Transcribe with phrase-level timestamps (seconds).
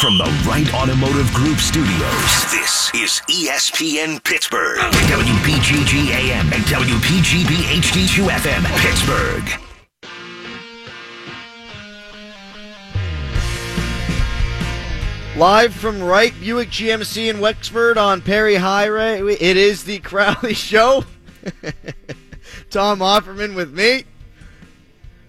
[0.00, 8.28] From the Wright Automotive Group studios, this is ESPN Pittsburgh, WPGG AM and WPGB HD2
[8.28, 9.48] FM, Pittsburgh.
[15.38, 21.04] Live from Wright Buick GMC in Wexford on Perry Highway, it is the Crowley Show.
[22.70, 24.04] Tom Offerman with me.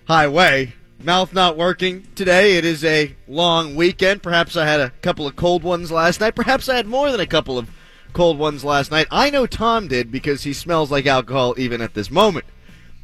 [0.09, 0.73] Highway.
[1.03, 2.57] Mouth not working today.
[2.57, 4.23] It is a long weekend.
[4.23, 6.35] Perhaps I had a couple of cold ones last night.
[6.35, 7.69] Perhaps I had more than a couple of
[8.13, 9.05] cold ones last night.
[9.11, 12.45] I know Tom did because he smells like alcohol even at this moment.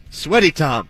[0.10, 0.90] Sweaty Tom.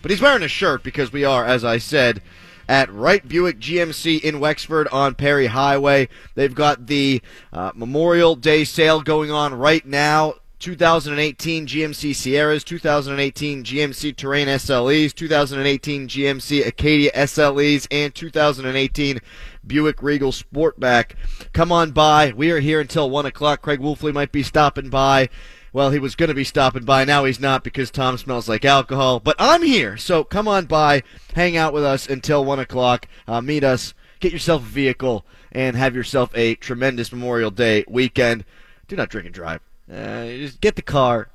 [0.00, 2.22] But he's wearing a shirt because we are, as I said,
[2.68, 6.08] at Wright Buick GMC in Wexford on Perry Highway.
[6.36, 7.20] They've got the
[7.52, 10.34] uh, Memorial Day sale going on right now.
[10.64, 19.20] 2018 GMC Sierras, 2018 GMC Terrain SLEs, 2018 GMC Acadia SLEs, and 2018
[19.66, 21.16] Buick Regal Sportback.
[21.52, 22.32] Come on by.
[22.34, 23.60] We are here until 1 o'clock.
[23.60, 25.28] Craig Wolfley might be stopping by.
[25.74, 27.04] Well, he was going to be stopping by.
[27.04, 29.20] Now he's not because Tom smells like alcohol.
[29.20, 31.02] But I'm here, so come on by,
[31.34, 35.76] hang out with us until 1 o'clock, uh, meet us, get yourself a vehicle, and
[35.76, 38.46] have yourself a tremendous Memorial Day weekend.
[38.88, 39.60] Do not drink and drive.
[39.90, 41.28] Uh, just get the car,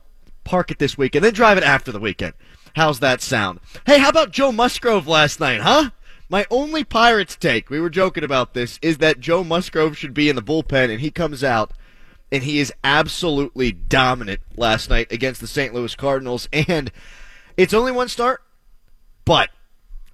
[0.44, 2.34] park it this weekend, then drive it after the weekend.
[2.76, 3.60] How's that sound?
[3.86, 5.92] Hey, how about Joe Musgrove last night, huh?
[6.30, 10.30] My only Pirates take, we were joking about this, is that Joe Musgrove should be
[10.30, 11.74] in the bullpen, and he comes out
[12.32, 15.74] and he is absolutely dominant last night against the St.
[15.74, 16.48] Louis Cardinals.
[16.54, 16.92] And
[17.58, 18.42] it's only one start,
[19.26, 19.50] but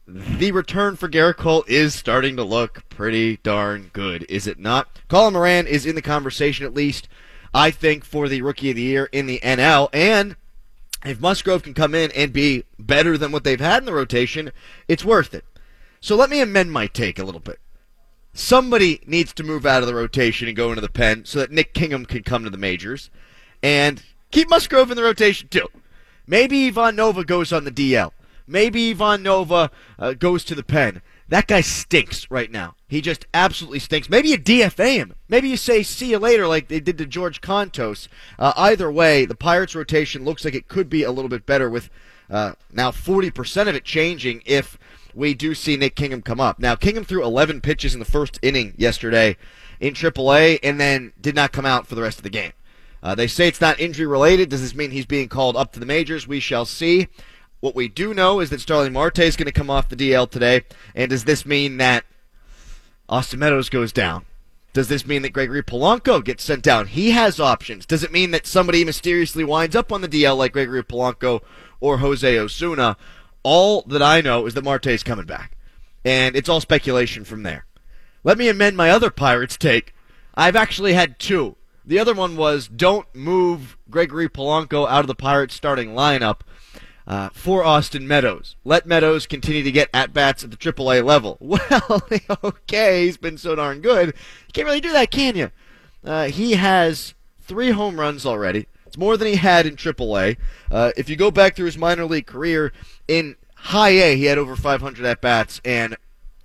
[0.08, 5.02] the return for Gerrit Cole is starting to look pretty darn good, is it not?
[5.10, 7.08] Colin Moran is in the conversation, at least,
[7.56, 9.90] I think, for the Rookie of the Year in the NL.
[9.92, 10.36] And
[11.04, 14.52] if Musgrove can come in and be better than what they've had in the rotation,
[14.88, 15.46] it's worth it.
[16.02, 17.60] So let me amend my take a little bit
[18.36, 21.52] somebody needs to move out of the rotation and go into the pen so that
[21.52, 23.10] Nick Kingham can come to the majors.
[23.64, 25.68] And keep Musgrove in the rotation too.
[26.28, 28.12] Maybe Ivan Nova goes on the DL.
[28.46, 31.02] Maybe Ivan Nova uh, goes to the pen.
[31.28, 32.76] That guy stinks right now.
[32.88, 34.10] He just absolutely stinks.
[34.10, 35.16] Maybe you DFA him.
[35.28, 38.08] Maybe you say see you later like they did to George Kontos.
[38.38, 41.70] Uh, either way, the Pirates rotation looks like it could be a little bit better
[41.70, 41.90] with
[42.30, 44.78] uh, now 40% of it changing if
[45.16, 46.60] we do see Nick Kingham come up.
[46.60, 49.38] Now, Kingham threw 11 pitches in the first inning yesterday
[49.80, 52.52] in AAA and then did not come out for the rest of the game.
[53.02, 54.50] Uh, they say it's not injury related.
[54.50, 56.28] Does this mean he's being called up to the majors?
[56.28, 57.08] We shall see.
[57.66, 60.30] What we do know is that Starling Marte is going to come off the DL
[60.30, 60.66] today.
[60.94, 62.06] And does this mean that
[63.10, 64.26] Austin Meadows goes down?
[64.74, 66.86] Does this mean that Gregory Polanco gets sent down?
[66.86, 67.88] He has options.
[67.88, 71.42] Does it mean that somebody mysteriously winds up on the DL like Gregory Polanco
[71.80, 72.98] or Jose Osuna?
[73.42, 75.58] All that I know is that Marte is coming back.
[76.04, 77.66] And it's all speculation from there.
[78.24, 79.96] Let me amend my other Pirates take.
[80.36, 81.56] I've actually had two.
[81.84, 86.42] The other one was don't move Gregory Polanco out of the Pirates starting lineup
[87.08, 88.56] uh, for Austin Meadows.
[88.64, 91.38] Let Meadows continue to get at bats at the AAA level.
[91.46, 94.08] Well, okay, he's been so darn good.
[94.08, 95.52] You can't really do that, can you?
[96.04, 98.68] Uh, he has three home runs already.
[98.86, 100.38] It's more than he had in AAA.
[100.72, 102.72] Uh, if you go back through his minor league career,
[103.08, 105.98] in high A, he had over 500 at bats and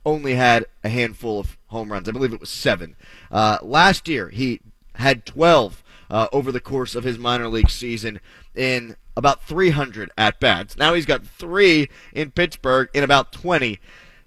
[0.05, 2.09] only had a handful of home runs.
[2.09, 2.97] I believe it was seven.
[3.31, 4.61] Uh, last year, he
[4.97, 8.21] had 12 uh, over the course of his minor league season
[8.55, 10.77] in about 300 at bats.
[10.77, 13.79] Now he's got three in Pittsburgh in about 20.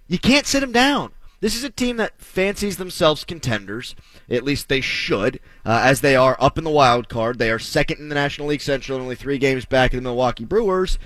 [0.07, 1.11] You can't sit him down.
[1.41, 3.95] This is a team that fancies themselves contenders.
[4.29, 7.37] At least they should, uh, as they are up in the wild card.
[7.37, 10.45] They are second in the National League Central, only three games back of the Milwaukee
[10.45, 10.97] Brewers.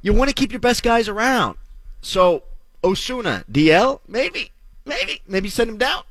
[0.00, 1.58] You want to keep your best guys around.
[2.00, 2.44] So
[2.82, 4.52] Osuna, DL, maybe,
[4.86, 6.04] maybe, maybe send him down.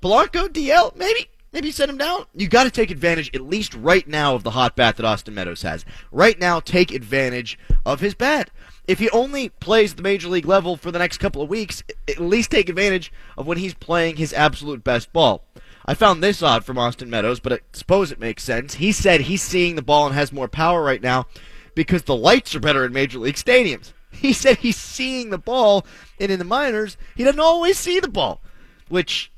[0.00, 2.26] Polanco, DL, maybe, maybe send him down.
[2.34, 5.32] You got to take advantage, at least right now, of the hot bat that Austin
[5.32, 5.86] Meadows has.
[6.12, 8.50] Right now, take advantage of his bat
[8.86, 12.20] if he only plays the major league level for the next couple of weeks, at
[12.20, 15.44] least take advantage of when he's playing his absolute best ball.
[15.86, 18.74] I found this odd from Austin Meadows, but I suppose it makes sense.
[18.74, 21.26] He said he's seeing the ball and has more power right now
[21.74, 23.92] because the lights are better in major league stadiums.
[24.12, 25.84] He said he's seeing the ball,
[26.18, 28.40] and in the minors, he doesn't always see the ball,
[28.88, 29.30] which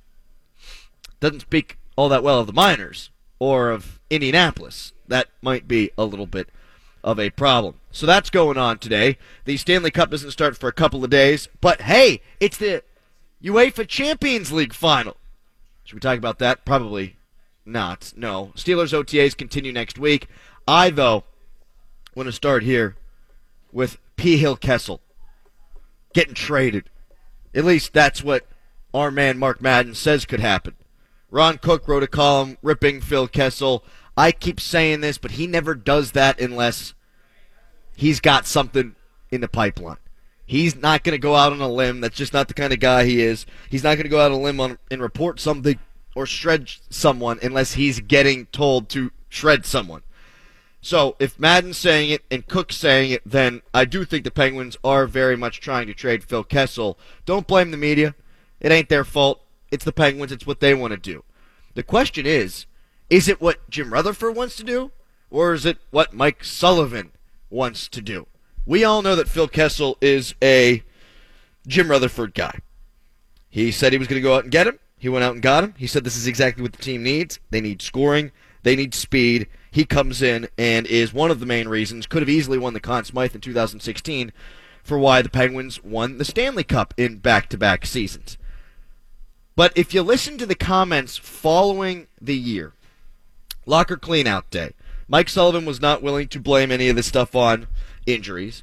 [1.19, 3.11] doesn't speak all that well of the minors
[3.41, 4.93] or of Indianapolis.
[5.09, 6.49] That might be a little bit
[7.03, 7.81] of a problem.
[7.91, 9.19] So that's going on today.
[9.47, 12.85] The Stanley Cup doesn't start for a couple of days, but hey, it's the
[13.43, 15.17] UEFA Champions League final.
[15.83, 16.65] Should we talk about that?
[16.65, 17.17] Probably
[17.67, 18.12] not.
[18.17, 18.53] No.
[18.55, 20.29] Steelers OTAs continue next week.
[20.69, 21.25] I, though,
[22.15, 22.95] want to start here
[23.73, 25.00] with Phil Kessel
[26.15, 26.91] getting traded.
[27.53, 28.47] At least that's what
[28.95, 30.77] our man Mark Madden says could happen.
[31.30, 33.84] Ron Cook wrote a column ripping Phil Kessel.
[34.16, 36.94] I keep saying this, but he never does that unless
[37.96, 38.94] he's got something
[39.30, 39.98] in the pipeline.
[40.46, 42.00] He's not going to go out on a limb.
[42.00, 43.44] That's just not the kind of guy he is.
[43.69, 45.78] He's not going to go out on a limb on, and report something
[46.14, 50.02] or shred someone unless he's getting told to shred someone.
[50.80, 54.78] So if Madden's saying it and Cook's saying it, then I do think the Penguins
[54.82, 56.98] are very much trying to trade Phil Kessel.
[57.26, 58.14] Don't blame the media.
[58.58, 59.42] It ain't their fault.
[59.70, 60.32] It's the Penguins.
[60.32, 61.25] It's what they want to do.
[61.75, 62.67] The question is,
[63.11, 64.91] is it what Jim Rutherford wants to do,
[65.31, 67.12] or is it what Mike Sullivan
[67.50, 68.26] wants to do?
[68.67, 70.82] We all know that Phil Kessel is a
[71.67, 72.61] Jim Rutherford guy.
[73.49, 74.79] He said he was going to go out and get him.
[74.99, 75.75] He went out and got him.
[75.79, 77.38] He said this is exactly what the team needs.
[77.50, 78.32] They need scoring.
[78.62, 79.47] They need speed.
[79.71, 82.81] He comes in and is one of the main reasons, could have easily won the
[82.81, 84.32] Conn Smythe in 2016,
[84.82, 88.37] for why the Penguins won the Stanley Cup in back to back seasons.
[89.58, 92.75] But if you listen to the comments following the year,
[93.66, 94.75] locker cleanout day,
[95.08, 97.66] Mike Sullivan was not willing to blame any of this stuff on
[98.06, 98.62] injuries,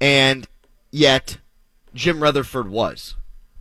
[0.00, 0.46] and
[0.92, 1.38] yet
[1.92, 3.16] Jim Rutherford was.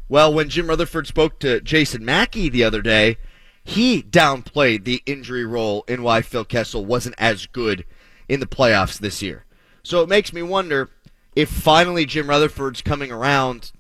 [0.08, 3.18] Well, when Jim Rutherford spoke to Jason Mackey the other day,
[3.64, 7.86] he downplayed the injury role in why Phil Kessel wasn't as good
[8.28, 9.46] in the playoffs this year.
[9.82, 10.92] So it makes me wonder
[11.36, 13.72] if finally Jim Rutherford's coming around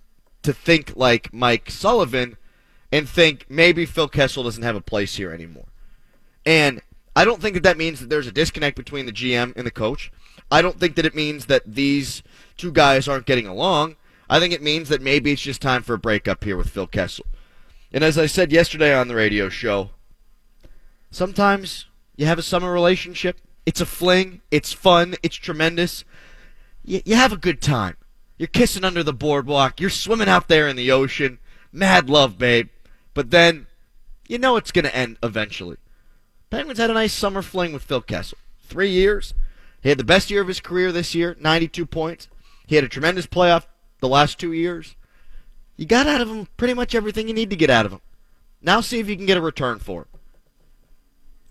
[0.44, 2.38] to think like Mike Sullivan
[2.92, 5.68] and think maybe Phil Kessel doesn't have a place here anymore.
[6.46, 6.82] And
[7.16, 9.72] I don't think that that means that there's a disconnect between the GM and the
[9.72, 10.12] coach.
[10.52, 12.24] I don't think that it means that these
[12.58, 13.98] two guys aren't getting along.
[14.30, 16.88] I think it means that maybe it's just time for a breakup here with Phil
[16.88, 17.26] Kessel.
[17.92, 19.92] And as I said yesterday on the radio show,
[21.12, 23.40] sometimes you have a summer relationship.
[23.66, 24.42] It's a fling.
[24.52, 25.16] It's fun.
[25.24, 26.06] It's tremendous.
[26.84, 27.98] You, you have a good time.
[28.40, 29.80] You're kissing under the boardwalk.
[29.80, 31.40] You're swimming out there in the ocean.
[31.74, 32.70] Mad love, babe.
[33.14, 33.68] But then,
[34.28, 35.76] you know it's going to end eventually.
[36.50, 38.38] Penguins had a nice summer fling with Phil Kessel.
[38.64, 39.34] Three years.
[39.84, 42.30] He had the best year of his career this year, 92 points.
[42.66, 43.66] He had a tremendous playoff
[44.00, 44.96] the last two years.
[45.76, 48.02] You got out of him pretty much everything you need to get out of him.
[48.62, 50.08] Now see if you can get a return for him.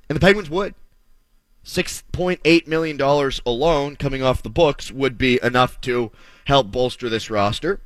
[0.09, 0.75] And the Penguins would.
[1.69, 2.99] $6.8 million
[3.45, 6.11] alone coming off the books would be enough to
[6.47, 7.81] help bolster this roster.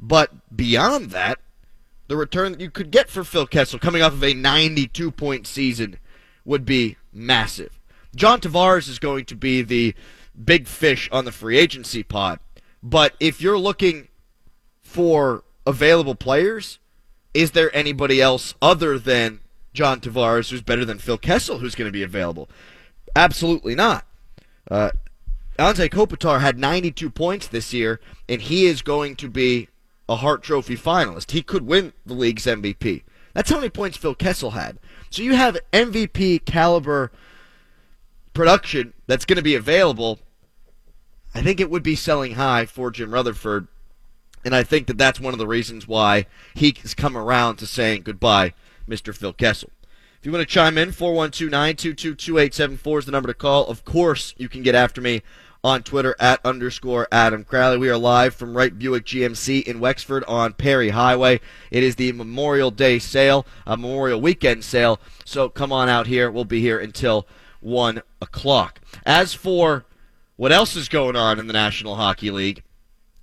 [0.00, 1.38] But beyond that,
[2.08, 5.46] the return that you could get for Phil Kessel coming off of a 92 point
[5.46, 5.98] season
[6.44, 7.78] would be massive.
[8.16, 9.94] John Tavares is going to be the
[10.44, 12.40] big fish on the free agency pod.
[12.82, 14.08] But if you're looking
[14.82, 16.80] for available players,
[17.32, 19.38] is there anybody else other than
[19.72, 22.48] John Tavares who's better than Phil Kessel who's going to be available?
[23.14, 24.06] Absolutely not.
[24.70, 24.90] Uh,
[25.58, 29.68] Anze Kopitar had 92 points this year, and he is going to be
[30.08, 31.32] a Hart Trophy finalist.
[31.32, 33.02] He could win the league's MVP.
[33.34, 34.78] That's how many points Phil Kessel had.
[35.10, 37.12] So you have MVP caliber
[38.34, 40.18] production that's going to be available.
[41.34, 43.68] I think it would be selling high for Jim Rutherford,
[44.44, 47.66] and I think that that's one of the reasons why he has come around to
[47.66, 48.52] saying goodbye,
[48.88, 49.16] Mr.
[49.16, 49.70] Phil Kessel.
[50.22, 53.66] If you want to chime in, 412 922 2874 is the number to call.
[53.66, 55.22] Of course, you can get after me
[55.64, 57.76] on Twitter at underscore Adam Crowley.
[57.76, 61.40] We are live from Wright Buick GMC in Wexford on Perry Highway.
[61.72, 65.00] It is the Memorial Day sale, a Memorial Weekend sale.
[65.24, 66.30] So come on out here.
[66.30, 67.26] We'll be here until
[67.58, 68.80] 1 o'clock.
[69.04, 69.86] As for
[70.36, 72.62] what else is going on in the National Hockey League,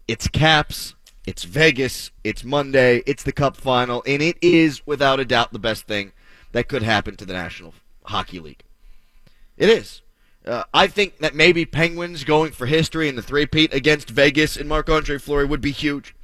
[0.06, 5.26] it's Caps, it's Vegas, it's Monday, it's the Cup final, and it is without a
[5.26, 6.12] doubt the best thing
[6.52, 8.64] that could happen to the National Hockey League.
[9.58, 10.02] It is.
[10.46, 14.70] Uh, I think that maybe Penguins going for history in the three-peat against Vegas and
[14.70, 16.16] Marc-Andre Fleury would be huge.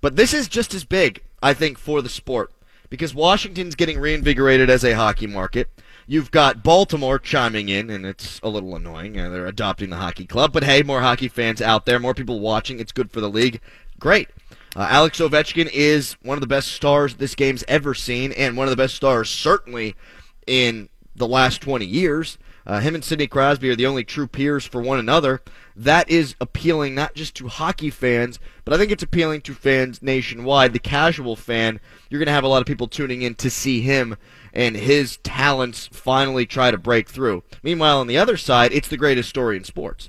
[0.00, 2.52] But this is just as big, I think, for the sport.
[2.90, 5.70] Because Washington's getting reinvigorated as a hockey market.
[6.06, 9.18] You've got Baltimore chiming in, and it's a little annoying.
[9.18, 10.52] Uh, they're adopting the hockey club.
[10.52, 12.78] But hey, more hockey fans out there, more people watching.
[12.78, 13.60] It's good for the league.
[13.98, 14.28] Great.
[14.76, 18.66] Uh, Alex Ovechkin is one of the best stars this game's ever seen, and one
[18.66, 19.94] of the best stars, certainly,
[20.46, 22.38] in the last 20 years.
[22.66, 25.42] Uh, him and Sidney Crosby are the only true peers for one another.
[25.76, 30.00] That is appealing not just to hockey fans, but I think it's appealing to fans
[30.00, 30.72] nationwide.
[30.72, 31.78] The casual fan,
[32.08, 34.16] you're going to have a lot of people tuning in to see him
[34.54, 37.42] and his talents finally try to break through.
[37.62, 40.08] Meanwhile, on the other side, it's the greatest story in sports.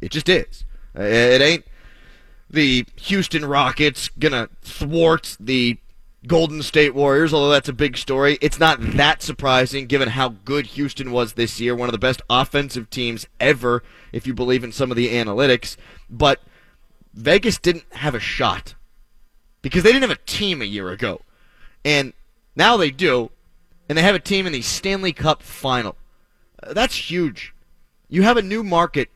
[0.00, 0.64] It just is.
[0.96, 1.64] Uh, it ain't
[2.48, 5.78] the Houston Rockets going to thwart the
[6.26, 8.38] Golden State Warriors, although that's a big story.
[8.40, 12.22] It's not that surprising given how good Houston was this year, one of the best
[12.28, 15.76] offensive teams ever, if you believe in some of the analytics.
[16.10, 16.40] But
[17.14, 18.74] Vegas didn't have a shot
[19.62, 21.20] because they didn't have a team a year ago.
[21.84, 22.12] And
[22.56, 23.30] now they do,
[23.88, 25.96] and they have a team in the Stanley Cup final.
[26.66, 27.54] That's huge.
[28.08, 29.10] You have a new market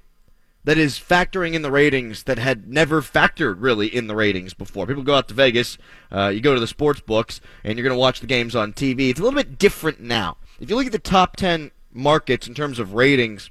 [0.71, 4.87] that is factoring in the ratings that had never factored really in the ratings before.
[4.87, 5.77] People go out to Vegas,
[6.13, 8.73] uh, you go to the sports books, and you're going to watch the games on
[8.73, 9.11] TV.
[9.11, 10.37] It's a little bit different now.
[10.61, 13.51] If you look at the top 10 markets in terms of ratings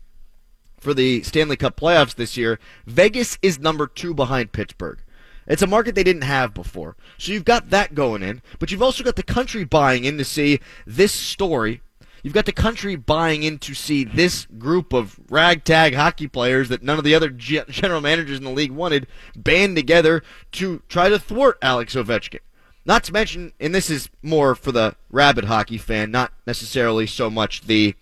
[0.80, 5.00] for the Stanley Cup playoffs this year, Vegas is number two behind Pittsburgh.
[5.46, 6.96] It's a market they didn't have before.
[7.18, 10.24] So you've got that going in, but you've also got the country buying in to
[10.24, 11.82] see this story
[12.24, 16.84] You've got the country buying in to see this group of ragtag hockey players that
[16.84, 20.24] none of the other general managers in the league wanted band together
[20.54, 22.40] to try to thwart Alex Ovechkin.
[22.86, 27.30] Not to mention, and this is more for the rabid hockey fan, not necessarily so
[27.30, 27.96] much the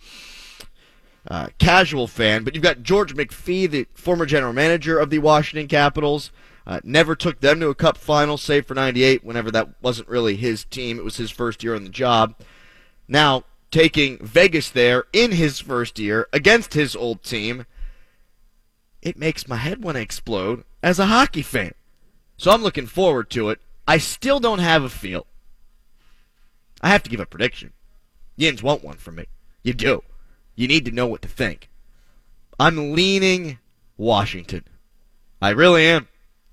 [1.30, 5.68] uh, casual fan, but you've got George McPhee, the former general manager of the Washington
[5.68, 6.32] Capitals.
[6.66, 10.36] Uh, never took them to a cup final, save for 98, whenever that wasn't really
[10.36, 10.98] his team.
[10.98, 12.36] It was his first year on the job.
[13.08, 17.66] Now, taking Vegas there in his first year against his old team,
[19.02, 21.74] it makes my head want to explode as a hockey fan.
[22.38, 23.60] So I'm looking forward to it.
[23.88, 25.26] I still don't have a feel.
[26.82, 27.74] I have to give a prediction.
[28.36, 29.26] Yins want one from me.
[29.64, 30.04] You do.
[30.56, 31.70] You need to know what to think.
[32.60, 33.60] I'm leaning
[33.98, 34.64] Washington.
[35.42, 36.08] I really am.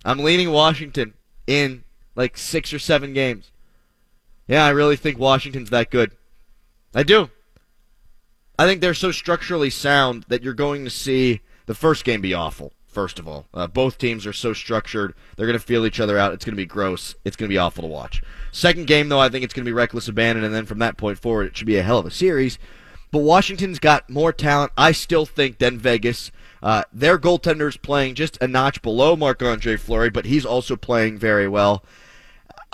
[0.04, 1.14] I'm leaning Washington
[1.46, 3.50] in like six or seven games.
[4.46, 6.12] Yeah, I really think Washington's that good.
[6.94, 7.30] I do.
[8.58, 12.34] I think they're so structurally sound that you're going to see the first game be
[12.34, 12.72] awful.
[12.86, 16.16] First of all, uh, both teams are so structured; they're going to feel each other
[16.16, 16.32] out.
[16.32, 17.16] It's going to be gross.
[17.24, 18.22] It's going to be awful to watch.
[18.52, 20.96] Second game, though, I think it's going to be reckless abandon, and then from that
[20.96, 22.56] point forward, it should be a hell of a series.
[23.10, 26.30] But Washington's got more talent, I still think, than Vegas.
[26.62, 31.18] Uh, their goaltender's playing just a notch below Marc Andre Fleury, but he's also playing
[31.18, 31.84] very well.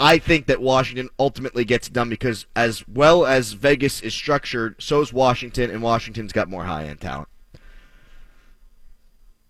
[0.00, 5.02] I think that Washington ultimately gets done because as well as Vegas is structured, so
[5.02, 7.28] is Washington, and Washington's got more high end talent.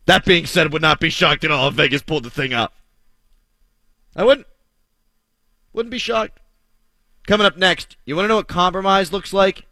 [0.06, 2.52] That being said, I would not be shocked at all if Vegas pulled the thing
[2.52, 2.72] up.
[4.16, 4.48] I wouldn't.
[5.72, 6.40] Wouldn't be shocked.
[7.28, 9.66] Coming up next, you want to know what compromise looks like?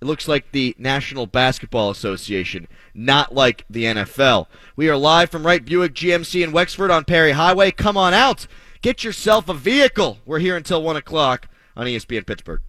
[0.00, 4.46] It looks like the National Basketball Association, not like the NFL.
[4.74, 7.70] We are live from Wright Buick GMC in Wexford on Perry Highway.
[7.70, 8.46] Come on out.
[8.84, 10.18] Get yourself a vehicle.
[10.26, 12.60] We're here until 1 o'clock on ESPN Pittsburgh.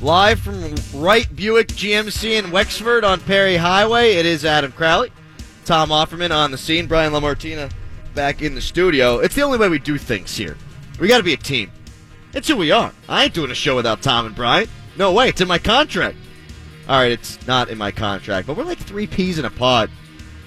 [0.00, 5.12] Live from Wright Buick GMC in Wexford on Perry Highway, it is Adam Crowley.
[5.66, 6.86] Tom Offerman on the scene.
[6.86, 7.70] Brian LaMartina
[8.14, 9.18] back in the studio.
[9.18, 10.56] It's the only way we do things here.
[10.98, 11.70] We got to be a team.
[12.32, 12.94] It's who we are.
[13.10, 14.68] I ain't doing a show without Tom and Brian.
[14.96, 15.28] No way.
[15.28, 16.16] It's in my contract.
[16.88, 19.90] All right, it's not in my contract, but we're like three peas in a pod.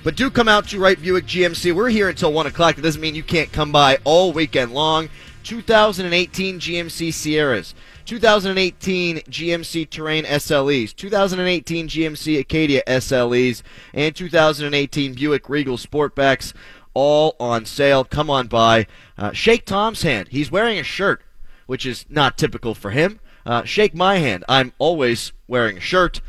[0.04, 1.74] But do come out to Wright Buick GMC.
[1.74, 2.76] We're here until 1 o'clock.
[2.76, 5.08] That doesn't mean you can't come by all weekend long.
[5.44, 7.74] 2018 GMC Sierras,
[8.06, 13.62] 2018 GMC Terrain SLEs, 2018 GMC Acadia SLEs,
[13.94, 16.54] and 2018 Buick Regal Sportbacks
[16.94, 18.04] all on sale.
[18.04, 18.88] Come on by.
[19.18, 20.30] Uh, shake Tom's hand.
[20.30, 21.22] He's wearing a shirt,
[21.66, 23.20] which is not typical for him.
[23.46, 24.44] Uh, shake my hand.
[24.50, 26.20] I'm always wearing a shirt.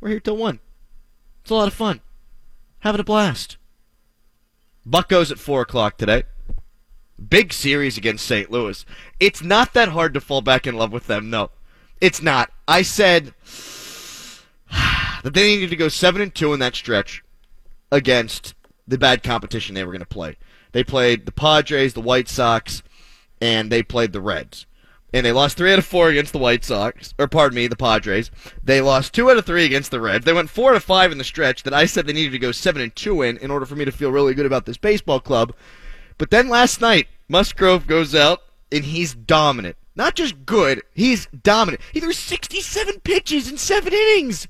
[0.00, 0.60] We're here till 1.
[1.42, 2.00] It's a lot of fun
[2.82, 3.56] having a blast.
[4.84, 6.24] Buckos at 4 o'clock today.
[7.28, 8.50] Big series against St.
[8.50, 8.84] Louis.
[9.20, 11.50] It's not that hard to fall back in love with them, no.
[12.00, 12.50] It's not.
[12.66, 13.34] I said
[14.70, 17.22] that they needed to go 7 and 2 in that stretch
[17.90, 18.54] against
[18.86, 20.36] the bad competition they were going to play.
[20.72, 22.82] They played the Padres, the White Sox,
[23.40, 24.66] and they played the Reds
[25.12, 27.76] and they lost three out of four against the White Sox, or pardon me, the
[27.76, 28.30] Padres.
[28.62, 30.24] They lost two out of three against the Reds.
[30.24, 32.38] They went four out of five in the stretch that I said they needed to
[32.38, 34.78] go seven and two in in order for me to feel really good about this
[34.78, 35.54] baseball club.
[36.18, 38.40] But then last night, Musgrove goes out
[38.70, 39.76] and he's dominant.
[39.94, 41.82] Not just good, he's dominant.
[41.92, 44.48] He threw 67 pitches in seven innings.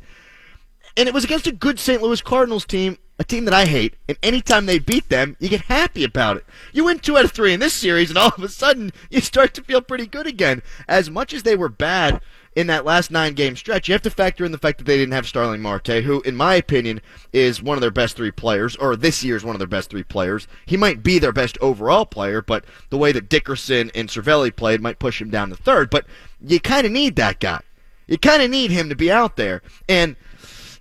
[0.97, 2.03] And it was against a good St.
[2.03, 5.63] Louis Cardinals team a team that I hate, and anytime they beat them, you get
[5.63, 6.47] happy about it.
[6.73, 9.21] You win two out of three in this series, and all of a sudden, you
[9.21, 10.63] start to feel pretty good again.
[10.89, 12.21] As much as they were bad
[12.57, 14.97] in that last nine game stretch, you have to factor in the fact that they
[14.97, 17.01] didn't have Starling Marte, who, in my opinion,
[17.33, 19.91] is one of their best three players, or this year is one of their best
[19.91, 20.49] three players.
[20.67, 24.81] He might be their best overall player, but the way that Dickerson and Cervelli played
[24.81, 25.91] might push him down to third.
[25.91, 26.07] But
[26.41, 27.61] you kind of need that guy.
[28.07, 29.63] You kind of need him to be out there.
[29.89, 30.17] And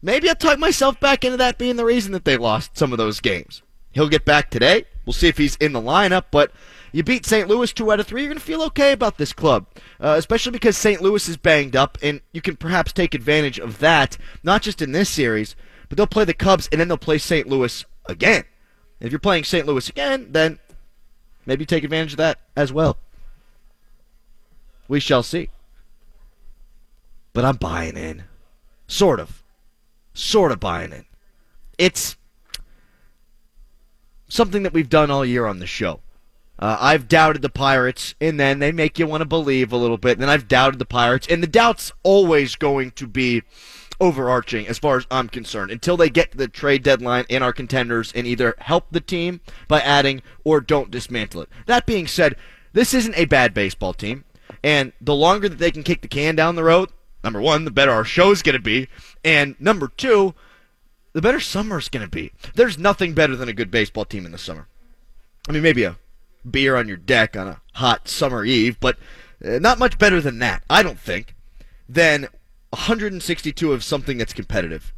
[0.02, 2.98] Maybe I talk myself back into that being the reason that they lost some of
[2.98, 3.62] those games.
[3.92, 4.86] He'll get back today.
[5.06, 6.52] We'll see if he's in the lineup, but
[6.92, 7.48] you beat St.
[7.48, 9.68] Louis two out of three, you're going to feel okay about this club,
[10.00, 11.02] uh, especially because St.
[11.02, 14.92] Louis is banged up, and you can perhaps take advantage of that, not just in
[14.92, 15.56] this series,
[15.90, 17.48] but they'll play the Cubs and then they'll play St.
[17.48, 18.44] Louis again.
[19.00, 19.66] If you're playing St.
[19.66, 20.60] Louis again, then
[21.46, 22.98] maybe take advantage of that as well.
[24.88, 25.50] We shall see.
[27.34, 28.26] But I'm buying in.
[28.88, 29.41] Sort of.
[30.14, 31.06] Sort of buying it.
[31.78, 32.18] It's
[34.28, 36.02] something that we've done all year on the show.
[36.60, 39.98] Uh, I've doubted the Pirates, and then they make you want to believe a little
[39.98, 40.14] bit.
[40.14, 43.42] And then I've doubted the Pirates, and the doubt's always going to be
[44.00, 47.54] overarching as far as I'm concerned until they get to the trade deadline and our
[47.54, 51.50] contenders and either help the team by adding or don't dismantle it.
[51.68, 52.36] That being said,
[52.74, 54.26] this isn't a bad baseball team,
[54.64, 56.90] and the longer that they can kick the can down the road,
[57.24, 58.88] number one, the better our show is going to be,
[59.24, 60.34] and number two,
[61.14, 62.32] the better summer is going to be.
[62.56, 64.68] There's nothing better than a good baseball team in the summer.
[65.48, 65.98] I mean, maybe a
[66.50, 68.98] beer on your deck on a hot summer eve, but
[69.44, 71.36] uh, not much better than that, I don't think,
[71.88, 72.28] than
[72.70, 74.94] 162 of something that's competitive.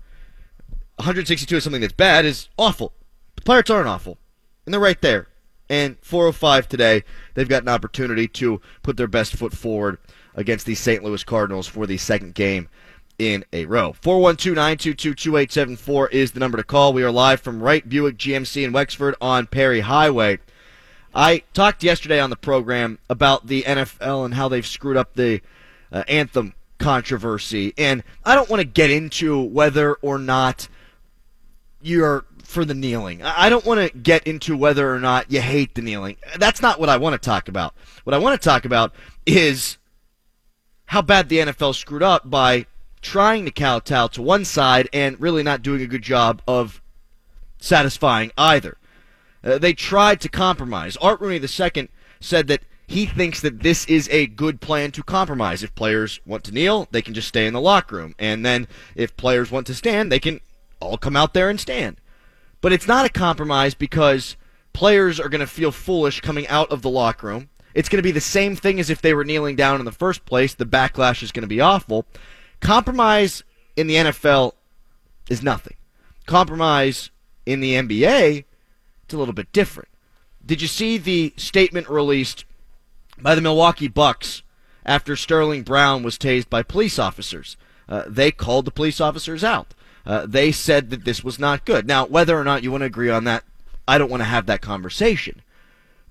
[0.98, 2.94] 162 of something that's bad is awful.
[3.36, 4.18] The Pirates aren't awful,
[4.65, 5.27] and they're right there.
[5.70, 7.03] And 405 today,
[7.34, 9.98] they've got an opportunity to put their best foot forward
[10.36, 11.04] against the St.
[11.04, 12.70] Louis Cardinals for the second game
[13.20, 13.94] in a row.
[14.02, 16.94] 412-922-2874 is the number to call.
[16.94, 20.40] We are live from Wright Buick GMC in Wexford on Perry Highway.
[21.13, 25.42] I talked yesterday on the program about the NFL and how they've screwed up the
[25.92, 27.74] uh, anthem controversy.
[27.78, 30.68] And I don't want to get into whether or not
[31.82, 33.22] you're for the kneeling.
[33.24, 36.18] I don't want to get into whether or not you hate the kneeling.
[36.38, 37.74] That's not what I want to talk about.
[38.04, 38.94] What I want to talk about
[39.25, 39.78] is
[40.93, 42.67] how bad the NFL screwed up by
[43.01, 46.83] trying to kowtow to one side and really not doing a good job of
[47.57, 48.77] satisfying either.
[49.43, 50.95] Uh, they tried to compromise.
[50.97, 55.63] Art Rooney II said that he thinks that this is a good plan to compromise.
[55.63, 58.13] If players want to kneel, they can just stay in the locker room.
[58.19, 60.41] And then if players want to stand, they can
[60.79, 61.97] all come out there and stand.
[62.62, 64.38] But it's not a compromise because
[64.73, 67.50] players are going to feel foolish coming out of the locker room.
[67.74, 69.91] It's going to be the same thing as if they were kneeling down in the
[69.91, 70.54] first place.
[70.54, 72.06] The backlash is going to be awful.
[72.60, 73.43] Compromise
[73.76, 74.54] in the NFL
[75.30, 75.76] is nothing.
[76.26, 77.10] Compromise
[77.45, 78.45] in the NBA,
[79.04, 79.89] it's a little bit different.
[80.45, 82.45] Did you see the statement released
[83.19, 84.43] by the Milwaukee Bucks
[84.86, 87.58] after Sterling Brown was tased by police officers.
[87.88, 89.74] Uh, they called the police officers out.
[90.06, 91.88] Uh, they said that this was not good.
[91.88, 93.43] Now, whether or not you want to agree on that,
[93.88, 95.41] I don't want to have that conversation.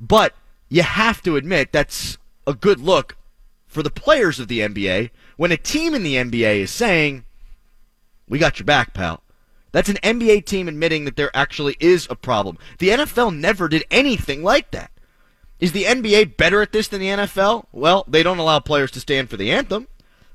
[0.01, 0.35] But
[0.73, 3.19] you have to admit that's a good look
[3.67, 7.27] for the players of the NBA when a team in the NBA is saying,
[8.27, 9.23] We got your back, pal.
[9.73, 12.57] That's an NBA team admitting that there actually is a problem.
[12.79, 14.91] The NFL never did anything like that.
[15.61, 17.67] Is the NBA better at this than the NFL?
[17.71, 19.89] Well, they don't allow players to stand for the anthem,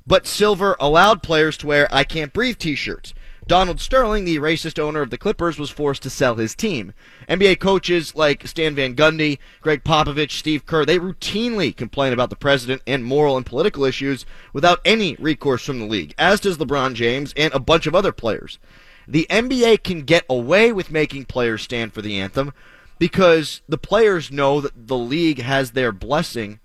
[0.06, 3.16] but Silver allowed players to wear I Can't Breathe t shirts.
[3.48, 6.94] Donald Sterling, the racist owner of the Clippers, was forced to sell his team.
[7.30, 12.36] NBA coaches like Stan Van Gundy, Gregg Popovich, Steve Kerr, they routinely complain about the
[12.36, 16.94] president and moral and political issues without any recourse from the league, as does LeBron
[16.94, 18.60] James and a bunch of other players.
[19.08, 22.52] The NBA can get away with making players stand for the anthem
[23.00, 26.60] because the players know that the league has their blessing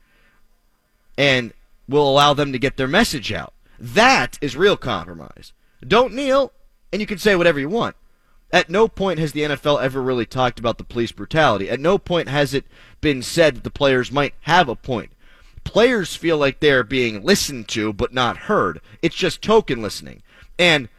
[1.16, 1.53] and
[1.88, 3.55] will allow them to get their message out.
[3.79, 5.53] That is real compromise.
[5.87, 6.53] Don't kneel,
[6.93, 7.97] and you can say whatever you want.
[8.53, 11.71] At no point has the NFL ever really talked about the police brutality.
[11.71, 12.67] At no point has it
[13.01, 15.11] been said that the players might have a point.
[15.65, 18.81] Players feel like they're being listened to but not heard.
[19.01, 20.23] It's just token listening.
[20.59, 20.91] And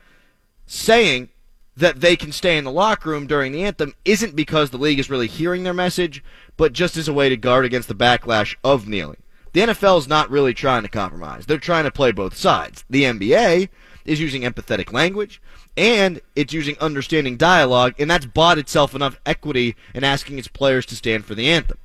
[0.66, 1.30] saying
[1.76, 5.00] that they can stay in the locker room during the anthem isn't because the league
[5.00, 6.24] is really hearing their message,
[6.58, 9.22] but just as a way to guard against the backlash of kneeling.
[9.54, 11.46] The NFL is not really trying to compromise.
[11.46, 12.84] They're trying to play both sides.
[12.90, 13.70] The NBA
[14.06, 15.42] is using empathetic language
[15.76, 20.86] and it's using understanding dialogue, and that's bought itself enough equity in asking its players
[20.88, 21.78] to stand for the anthem.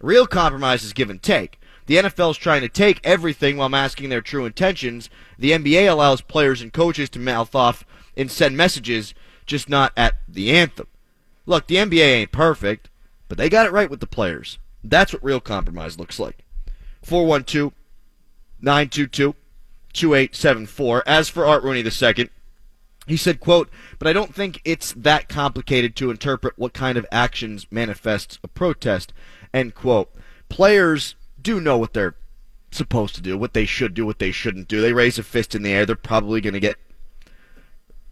[0.00, 1.58] Real compromise is give and take.
[1.86, 5.10] The NFL is trying to take everything while masking their true intentions.
[5.38, 7.84] The NBA allows players and coaches to mouth off
[8.16, 9.14] and send messages
[9.46, 10.86] just not at the anthem.
[11.46, 12.88] Look, the NBA ain't perfect,
[13.28, 14.58] but they got it right with the players.
[14.84, 16.44] That's what real compromise looks like.
[17.02, 17.72] 412
[18.60, 19.34] 922
[19.92, 21.02] 2874.
[21.06, 22.28] As for Art Rooney II,
[23.06, 27.06] he said, quote, but I don't think it's that complicated to interpret what kind of
[27.10, 29.12] actions manifests a protest,
[29.52, 30.12] end quote.
[30.48, 32.14] Players do know what they're
[32.70, 34.80] supposed to do, what they should do, what they shouldn't do.
[34.80, 36.76] They raise a fist in the air, they're probably going to get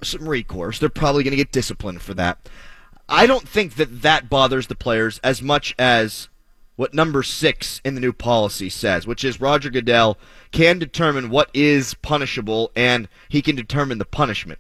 [0.03, 0.79] some recourse.
[0.79, 2.49] They're probably going to get disciplined for that.
[3.09, 6.29] I don't think that that bothers the players as much as
[6.77, 10.17] what number six in the new policy says, which is Roger Goodell
[10.53, 14.59] can determine what is punishable and he can determine the punishment.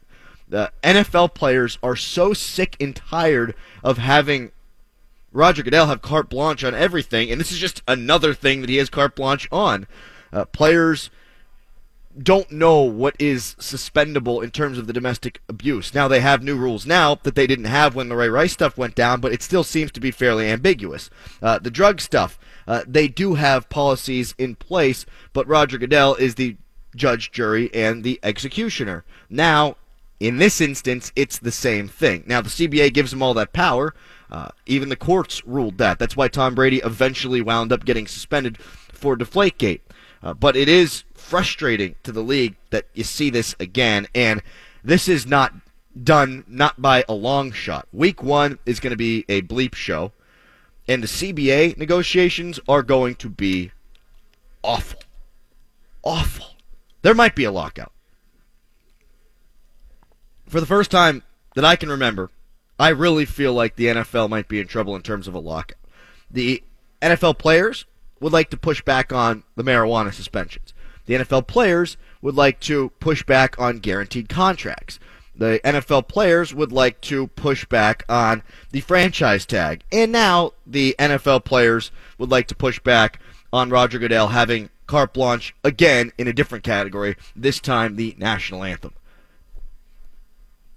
[0.50, 4.50] The NFL players are so sick and tired of having
[5.32, 8.76] Roger Goodell have carte blanche on everything, and this is just another thing that he
[8.76, 9.86] has carte blanche on.
[10.32, 11.08] Uh, players
[12.20, 15.94] don't know what is suspendable in terms of the domestic abuse.
[15.94, 18.76] Now they have new rules now that they didn't have when the Ray Rice stuff
[18.76, 21.10] went down, but it still seems to be fairly ambiguous.
[21.40, 26.34] Uh, the drug stuff, uh, they do have policies in place, but Roger Goodell is
[26.34, 26.56] the
[26.96, 29.04] judge, jury, and the executioner.
[29.28, 29.76] Now,
[30.20, 32.24] in this instance, it's the same thing.
[32.26, 33.94] Now the CBA gives them all that power.
[34.30, 35.98] Uh, even the courts ruled that.
[35.98, 39.80] That's why Tom Brady eventually wound up getting suspended for Deflategate.
[40.22, 44.42] Uh, but it is frustrating to the league that you see this again, and
[44.84, 45.54] this is not
[46.04, 47.88] done not by a long shot.
[47.92, 50.12] Week one is going to be a bleep show,
[50.86, 53.72] and the CBA negotiations are going to be
[54.62, 55.00] awful.
[56.02, 56.56] Awful.
[57.02, 57.92] There might be a lockout.
[60.50, 61.22] For the first time
[61.54, 62.28] that I can remember,
[62.76, 65.78] I really feel like the NFL might be in trouble in terms of a lockout.
[66.28, 66.64] The
[67.00, 67.86] NFL players
[68.18, 70.74] would like to push back on the marijuana suspensions.
[71.06, 74.98] The NFL players would like to push back on guaranteed contracts.
[75.36, 79.84] The NFL players would like to push back on the franchise tag.
[79.92, 83.20] And now the NFL players would like to push back
[83.52, 88.64] on Roger Goodell having carte blanche again in a different category, this time the national
[88.64, 88.94] anthem.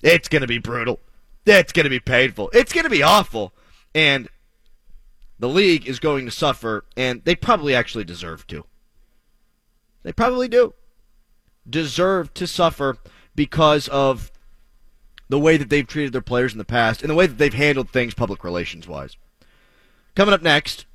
[0.03, 0.99] It's going to be brutal.
[1.45, 2.51] It's going to be painful.
[2.53, 3.53] It's going to be awful.
[3.95, 4.29] And
[5.39, 8.65] the league is going to suffer, and they probably actually deserve to.
[10.03, 10.73] They probably do
[11.67, 12.97] deserve to suffer
[13.35, 14.31] because of
[15.29, 17.53] the way that they've treated their players in the past and the way that they've
[17.53, 19.15] handled things public relations wise.
[20.15, 20.85] Coming up next,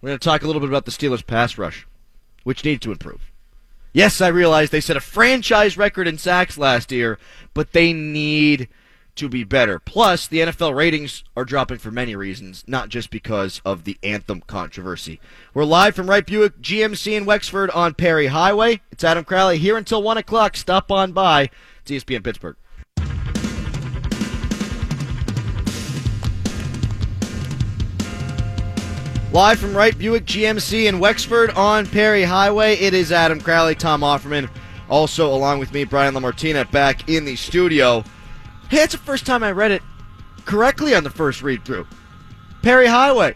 [0.00, 1.86] we're going to talk a little bit about the Steelers' pass rush,
[2.44, 3.31] which needs to improve.
[3.92, 7.18] Yes, I realize they set a franchise record in sacks last year,
[7.52, 8.68] but they need
[9.16, 9.78] to be better.
[9.78, 14.40] Plus, the NFL ratings are dropping for many reasons, not just because of the anthem
[14.46, 15.20] controversy.
[15.52, 18.80] We're live from Wright Buick GMC in Wexford on Perry Highway.
[18.90, 20.56] It's Adam Crowley here until 1 o'clock.
[20.56, 21.50] Stop on by.
[21.82, 22.56] It's ESPN Pittsburgh.
[29.32, 34.02] Live from Wright Buick GMC in Wexford on Perry Highway, it is Adam Crowley, Tom
[34.02, 34.50] Offerman,
[34.90, 38.04] also along with me, Brian LaMartina, back in the studio.
[38.68, 39.80] Hey, it's the first time I read it
[40.44, 41.86] correctly on the first read through.
[42.60, 43.34] Perry Highway.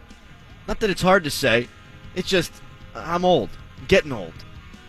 [0.68, 1.66] Not that it's hard to say.
[2.14, 2.52] It's just,
[2.94, 3.48] I'm old.
[3.88, 4.34] getting old.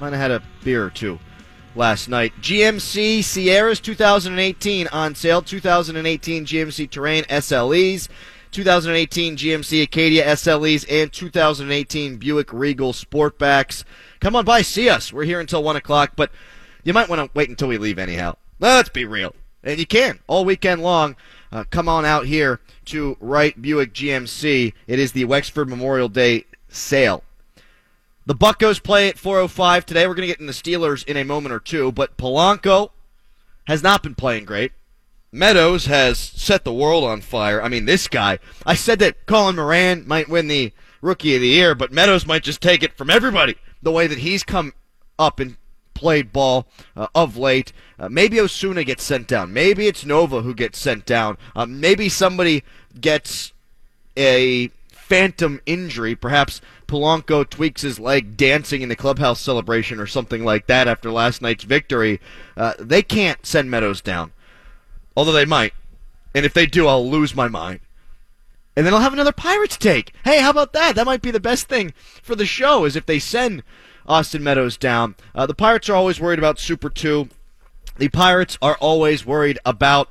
[0.01, 1.19] Might have had a beer or two
[1.73, 2.33] last night.
[2.41, 5.41] GMC Sierras 2018 on sale.
[5.41, 8.09] 2018 GMC Terrain SLEs.
[8.57, 13.83] 2018 GMC Acadia SLEs and 2018 Buick Regal Sportbacks.
[14.19, 15.13] Come on by, see us.
[15.13, 16.31] We're here until 1 o'clock, but
[16.83, 18.35] you might want to wait until we leave anyhow.
[18.59, 19.35] Let's be real.
[19.63, 21.15] And you can all weekend long.
[21.51, 24.73] Uh, come on out here to Wright Buick GMC.
[24.87, 27.23] It is the Wexford Memorial Day sale.
[28.25, 30.07] The Buckos play at 4:05 today.
[30.07, 32.89] We're going to get in the Steelers in a moment or two, but Polanco
[33.67, 34.71] has not been playing great.
[35.31, 37.61] Meadows has set the world on fire.
[37.61, 38.39] I mean, this guy.
[38.65, 42.43] I said that Colin Moran might win the Rookie of the Year, but Meadows might
[42.43, 43.55] just take it from everybody.
[43.81, 44.73] The way that he's come
[45.19, 45.57] up and
[45.93, 47.73] played ball uh, of late.
[47.99, 49.51] Uh, maybe Osuna gets sent down.
[49.51, 51.37] Maybe it's Nova who gets sent down.
[51.55, 52.63] Uh, maybe somebody
[52.99, 53.51] gets
[54.15, 56.15] a phantom injury.
[56.15, 61.11] Perhaps Polanco tweaks his leg dancing in the clubhouse celebration or something like that after
[61.11, 62.21] last night's victory.
[62.55, 64.31] Uh, they can't send Meadows down,
[65.17, 65.73] although they might.
[66.35, 67.79] And if they do, I'll lose my mind.
[68.75, 70.13] And then I'll have another Pirates take.
[70.23, 70.95] Hey, how about that?
[70.95, 73.63] That might be the best thing for the show is if they send
[74.05, 75.15] Austin Meadows down.
[75.33, 77.27] Uh, the Pirates are always worried about Super 2.
[77.97, 80.09] The Pirates are always worried about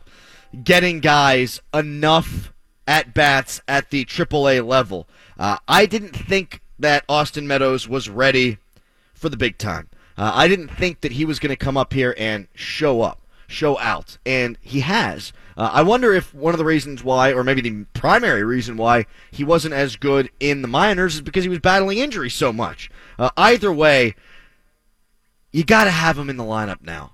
[0.64, 2.52] getting guys enough
[2.88, 5.06] at bats at the AAA level.
[5.38, 8.58] Uh, I didn't think that Austin Meadows was ready
[9.14, 9.88] for the big time.
[10.18, 13.20] Uh, I didn't think that he was going to come up here and show up,
[13.46, 15.32] show out, and he has.
[15.56, 19.06] Uh, I wonder if one of the reasons why, or maybe the primary reason why,
[19.30, 22.90] he wasn't as good in the minors is because he was battling injury so much.
[23.18, 24.14] Uh, either way,
[25.52, 27.12] you got to have him in the lineup now.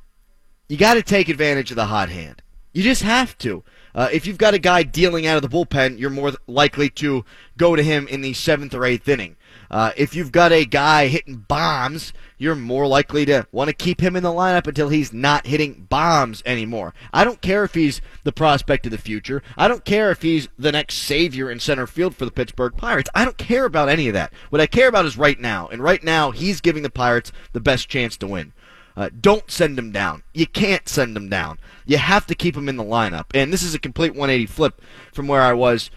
[0.69, 2.43] You got to take advantage of the hot hand.
[2.73, 3.63] You just have to.
[3.95, 7.25] Uh, if you've got a guy dealing out of the bullpen, you're more likely to
[7.57, 9.37] go to him in the seventh or eighth inning.
[9.73, 14.03] Uh, if you've got a guy hitting bombs, you're more likely to want to keep
[14.03, 16.93] him in the lineup until he's not hitting bombs anymore.
[17.11, 19.43] I don't care if he's the prospect of the future.
[19.57, 23.09] I don't care if he's the next savior in center field for the Pittsburgh Pirates.
[23.15, 24.35] I don't care about any of that.
[24.51, 25.69] What I care about is right now.
[25.69, 28.53] And right now, he's giving the Pirates the best chance to win.
[28.95, 30.23] Uh, don't send him down.
[30.35, 31.59] You can't send him down.
[31.87, 33.27] You have to keep him in the lineup.
[33.33, 34.83] And this is a complete 180 flip
[35.13, 35.91] from where I was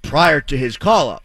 [0.00, 1.22] prior to his call up.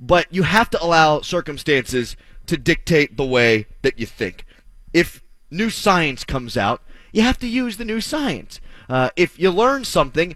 [0.00, 4.46] But you have to allow circumstances to dictate the way that you think.
[4.92, 6.82] If new science comes out,
[7.12, 8.60] you have to use the new science.
[8.88, 10.34] Uh, if you learn something,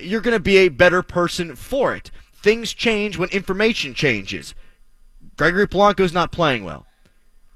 [0.00, 2.10] you're going to be a better person for it.
[2.32, 4.54] Things change when information changes.
[5.36, 6.86] Gregory Polanco's not playing well.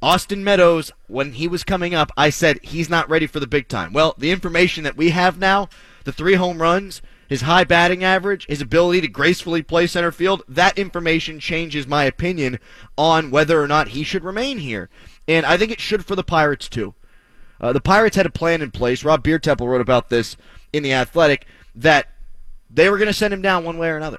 [0.01, 3.69] Austin Meadows, when he was coming up, I said he's not ready for the big
[3.69, 3.93] time.
[3.93, 5.69] Well, the information that we have now,
[6.05, 10.43] the three home runs, his high batting average, his ability to gracefully play center field,
[10.49, 12.59] that information changes my opinion
[12.97, 14.89] on whether or not he should remain here.
[15.27, 16.95] And I think it should for the Pirates, too.
[17.61, 19.05] Uh, the Pirates had a plan in place.
[19.05, 20.37] Rob Biertempfel wrote about this
[20.73, 22.09] in The Athletic that
[22.71, 24.19] they were going to send him down one way or another.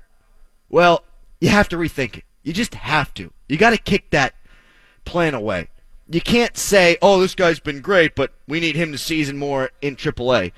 [0.70, 1.04] Well,
[1.42, 2.24] you have to rethink it.
[2.44, 3.32] You just have to.
[3.48, 4.36] You got to kick that
[5.06, 5.70] plan away.
[6.12, 9.70] You can't say, "Oh, this guy's been great, but we need him to season more
[9.82, 10.52] in AAA."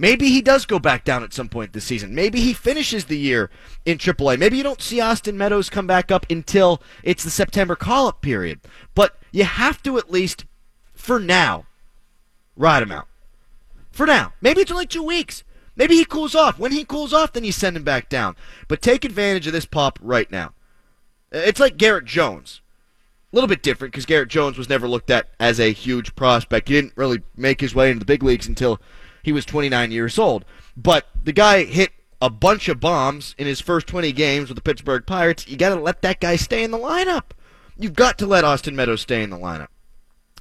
[0.00, 2.14] Maybe he does go back down at some point this season.
[2.14, 3.50] Maybe he finishes the year
[3.84, 4.38] in AAA.
[4.38, 8.60] Maybe you don't see Austin Meadows come back up until it's the September call-up period.
[8.94, 10.46] But you have to at least,
[10.94, 11.66] for now,
[12.56, 13.08] ride him out.
[13.90, 14.32] For now.
[14.40, 15.44] Maybe it's only two weeks.
[15.76, 16.58] Maybe he cools off.
[16.58, 18.36] When he cools off, then you send him back down.
[18.68, 20.54] But take advantage of this pop right now.
[21.30, 22.62] It's like Garrett Jones.
[23.30, 26.68] A little bit different because Garrett Jones was never looked at as a huge prospect.
[26.68, 28.80] He didn't really make his way into the big leagues until
[29.22, 30.44] he was 29 years old.
[30.76, 31.90] But the guy hit
[32.22, 35.48] a bunch of bombs in his first 20 games with the Pittsburgh Pirates.
[35.48, 37.30] You got to let that guy stay in the lineup.
[37.78, 39.68] You've got to let Austin Meadows stay in the lineup.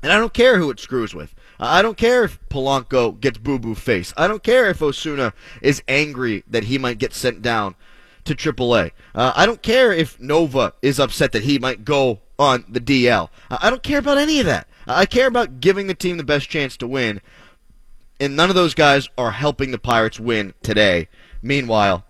[0.01, 1.35] And I don't care who it screws with.
[1.59, 4.13] I don't care if Polanco gets boo boo face.
[4.15, 7.75] I don't care if Osuna is angry that he might get sent down
[8.25, 8.91] to AAA.
[9.13, 13.29] Uh, I don't care if Nova is upset that he might go on the DL.
[13.49, 14.67] I don't care about any of that.
[14.87, 17.21] I care about giving the team the best chance to win.
[18.19, 21.07] And none of those guys are helping the Pirates win today.
[21.41, 22.05] Meanwhile,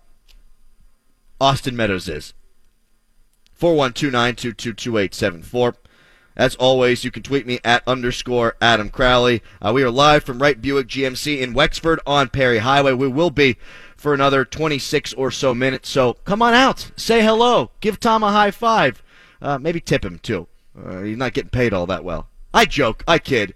[1.40, 2.34] Austin Meadows is.
[3.54, 5.76] 412
[6.36, 9.42] As always, you can tweet me at underscore Adam Crowley.
[9.60, 12.94] Uh, we are live from Wright Buick GMC in Wexford on Perry Highway.
[12.94, 13.56] We will be
[13.96, 15.90] for another 26 or so minutes.
[15.90, 19.02] So come on out, say hello, give Tom a high five,
[19.42, 20.46] uh, maybe tip him too.
[20.74, 22.28] Uh, he's not getting paid all that well.
[22.54, 23.54] I joke, I kid.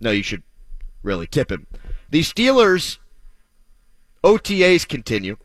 [0.00, 0.42] No, you should
[1.02, 1.66] really tip him.
[2.10, 2.98] The Steelers
[4.22, 5.36] OTAs continue.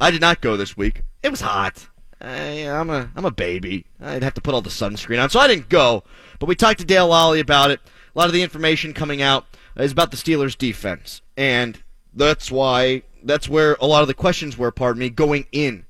[0.00, 1.02] I did not go this week.
[1.22, 1.88] It was hot.
[2.20, 3.86] I, am a I'm a baby.
[4.00, 6.02] I'd have to put all the sunscreen on, so I didn't go.
[6.38, 7.80] But we talked to Dale Lolley about it.
[8.14, 11.80] A lot of the information coming out is about the Steelers' defense, and
[12.12, 15.86] that's why that's where a lot of the questions were, pardon me, going in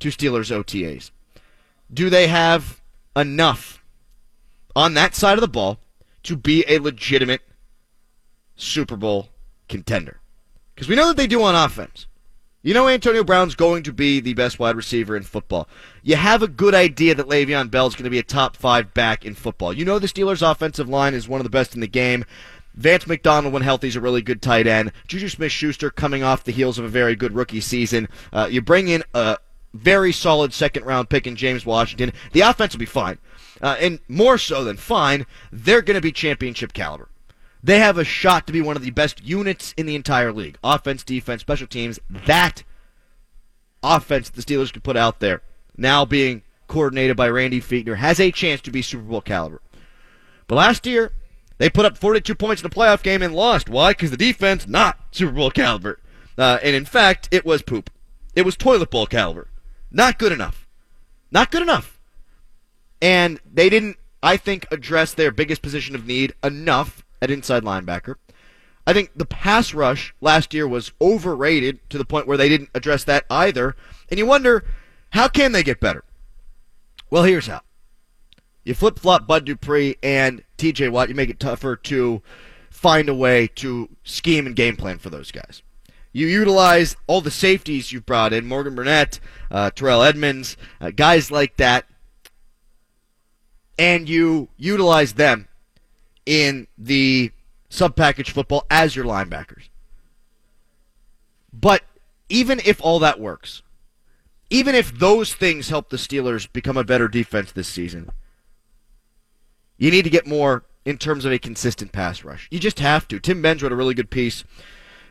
[0.00, 1.10] to Steelers OTAs.
[1.92, 2.80] Do they have
[3.16, 3.82] enough
[4.76, 5.78] on that side of the ball
[6.24, 7.42] to be a legitimate
[8.56, 9.28] Super Bowl
[9.68, 10.20] contender?
[10.74, 12.06] Because we know that they do on offense.
[12.62, 15.68] You know Antonio Brown's going to be the best wide receiver in football.
[16.02, 19.26] You have a good idea that Le'Veon Bell's going to be a top five back
[19.26, 19.72] in football.
[19.72, 22.24] You know the Steelers' offensive line is one of the best in the game.
[22.74, 24.92] Vance McDonald, when healthy, is a really good tight end.
[25.06, 28.08] Juju Smith-Schuster coming off the heels of a very good rookie season.
[28.32, 29.36] Uh, you bring in a
[29.74, 32.12] very solid second-round pick in James Washington.
[32.32, 33.18] The offense will be fine,
[33.60, 37.10] uh, and more so than fine, they're going to be championship caliber.
[37.64, 40.58] They have a shot to be one of the best units in the entire league.
[40.62, 41.98] Offense, defense, special teams.
[42.10, 42.62] That
[43.82, 45.40] offense the Steelers could put out there,
[45.74, 49.62] now being coordinated by Randy Fichtner, has a chance to be Super Bowl caliber.
[50.46, 51.12] But last year,
[51.56, 53.70] they put up 42 points in the playoff game and lost.
[53.70, 53.92] Why?
[53.92, 56.00] Because the defense not Super Bowl caliber.
[56.36, 57.88] Uh, and in fact, it was poop.
[58.36, 59.48] It was toilet bowl caliber.
[59.90, 60.68] Not good enough.
[61.30, 61.98] Not good enough.
[63.00, 68.16] And they didn't, I think, address their biggest position of need enough at inside linebacker.
[68.86, 72.70] I think the pass rush last year was overrated to the point where they didn't
[72.74, 73.74] address that either.
[74.10, 74.64] And you wonder,
[75.10, 76.04] how can they get better?
[77.10, 77.62] Well, here's how.
[78.62, 82.22] You flip flop Bud Dupree and TJ Watt, you make it tougher to
[82.70, 85.62] find a way to scheme and game plan for those guys.
[86.12, 89.18] You utilize all the safeties you've brought in Morgan Burnett,
[89.50, 91.86] uh, Terrell Edmunds, uh, guys like that,
[93.78, 95.48] and you utilize them
[96.26, 97.32] in the
[97.68, 99.68] sub package football as your linebackers.
[101.52, 101.82] But
[102.28, 103.62] even if all that works,
[104.50, 108.10] even if those things help the Steelers become a better defense this season,
[109.76, 112.48] you need to get more in terms of a consistent pass rush.
[112.50, 113.18] You just have to.
[113.18, 114.44] Tim Benz wrote a really good piece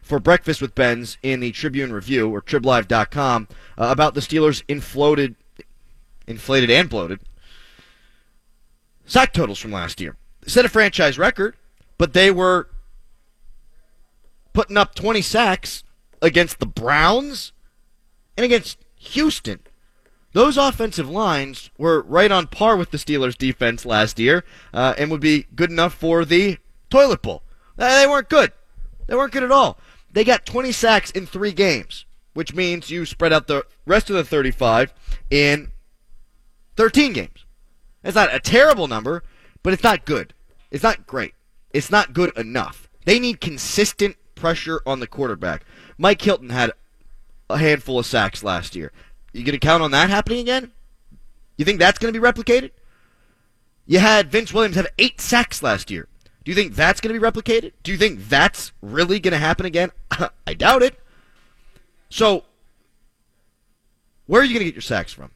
[0.01, 3.47] for Breakfast with Benz in the Tribune Review or TribLive.com
[3.77, 5.35] uh, about the Steelers' inflated,
[6.27, 7.19] inflated and bloated
[9.05, 10.15] sack totals from last year.
[10.47, 11.55] Set a franchise record,
[11.97, 12.69] but they were
[14.53, 15.83] putting up 20 sacks
[16.21, 17.51] against the Browns
[18.37, 19.59] and against Houston.
[20.33, 25.11] Those offensive lines were right on par with the Steelers' defense last year uh, and
[25.11, 26.57] would be good enough for the
[26.89, 27.43] toilet bowl.
[27.77, 28.51] Uh, they weren't good.
[29.07, 29.77] They weren't good at all.
[30.11, 34.15] They got 20 sacks in three games, which means you spread out the rest of
[34.15, 34.93] the 35
[35.29, 35.71] in
[36.77, 37.45] 13 games.
[38.03, 39.23] It's not a terrible number,
[39.63, 40.33] but it's not good.
[40.69, 41.33] It's not great.
[41.71, 42.87] It's not good enough.
[43.05, 45.65] They need consistent pressure on the quarterback.
[45.97, 46.71] Mike Hilton had
[47.49, 48.91] a handful of sacks last year.
[49.31, 50.71] You going to count on that happening again?
[51.57, 52.71] You think that's going to be replicated?
[53.85, 56.07] You had Vince Williams have eight sacks last year.
[56.43, 57.71] Do you think that's going to be replicated?
[57.83, 59.91] Do you think that's really going to happen again?
[60.47, 60.99] I doubt it.
[62.09, 62.43] So,
[64.25, 65.31] where are you going to get your sacks from?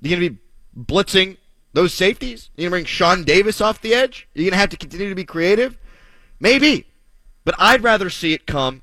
[0.00, 1.36] You're going to be blitzing
[1.76, 2.50] those safeties?
[2.56, 4.26] You're going to bring Sean Davis off the edge?
[4.34, 5.78] You're going to have to continue to be creative?
[6.40, 6.86] Maybe.
[7.44, 8.82] But I'd rather see it come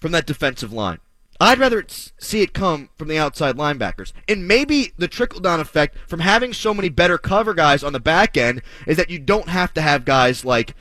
[0.00, 0.98] from that defensive line.
[1.40, 4.12] I'd rather see it come from the outside linebackers.
[4.28, 8.00] And maybe the trickle down effect from having so many better cover guys on the
[8.00, 10.76] back end is that you don't have to have guys like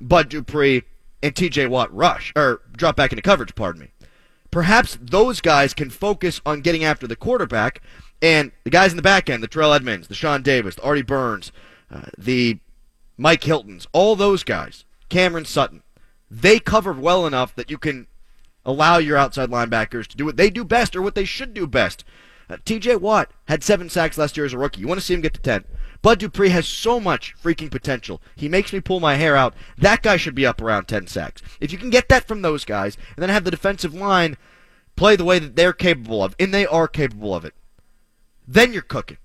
[0.00, 0.82] Bud Dupree
[1.22, 3.90] and TJ Watt rush, or drop back into coverage, pardon me.
[4.50, 7.82] Perhaps those guys can focus on getting after the quarterback,
[8.20, 11.02] and the guys in the back end, the Terrell Edmunds, the Sean Davis, the Artie
[11.02, 11.52] Burns,
[11.90, 12.58] uh, the
[13.16, 15.82] Mike Hiltons, all those guys, Cameron Sutton,
[16.30, 18.06] they cover well enough that you can
[18.64, 21.66] allow your outside linebackers to do what they do best or what they should do
[21.66, 22.04] best.
[22.50, 24.80] Uh, TJ Watt had seven sacks last year as a rookie.
[24.80, 25.64] You want to see him get to 10.
[26.00, 28.22] Bud Dupree has so much freaking potential.
[28.36, 29.54] He makes me pull my hair out.
[29.76, 31.42] That guy should be up around 10 sacks.
[31.60, 34.36] If you can get that from those guys and then have the defensive line
[34.96, 37.54] play the way that they're capable of, and they are capable of it,
[38.48, 39.18] then you're cooking.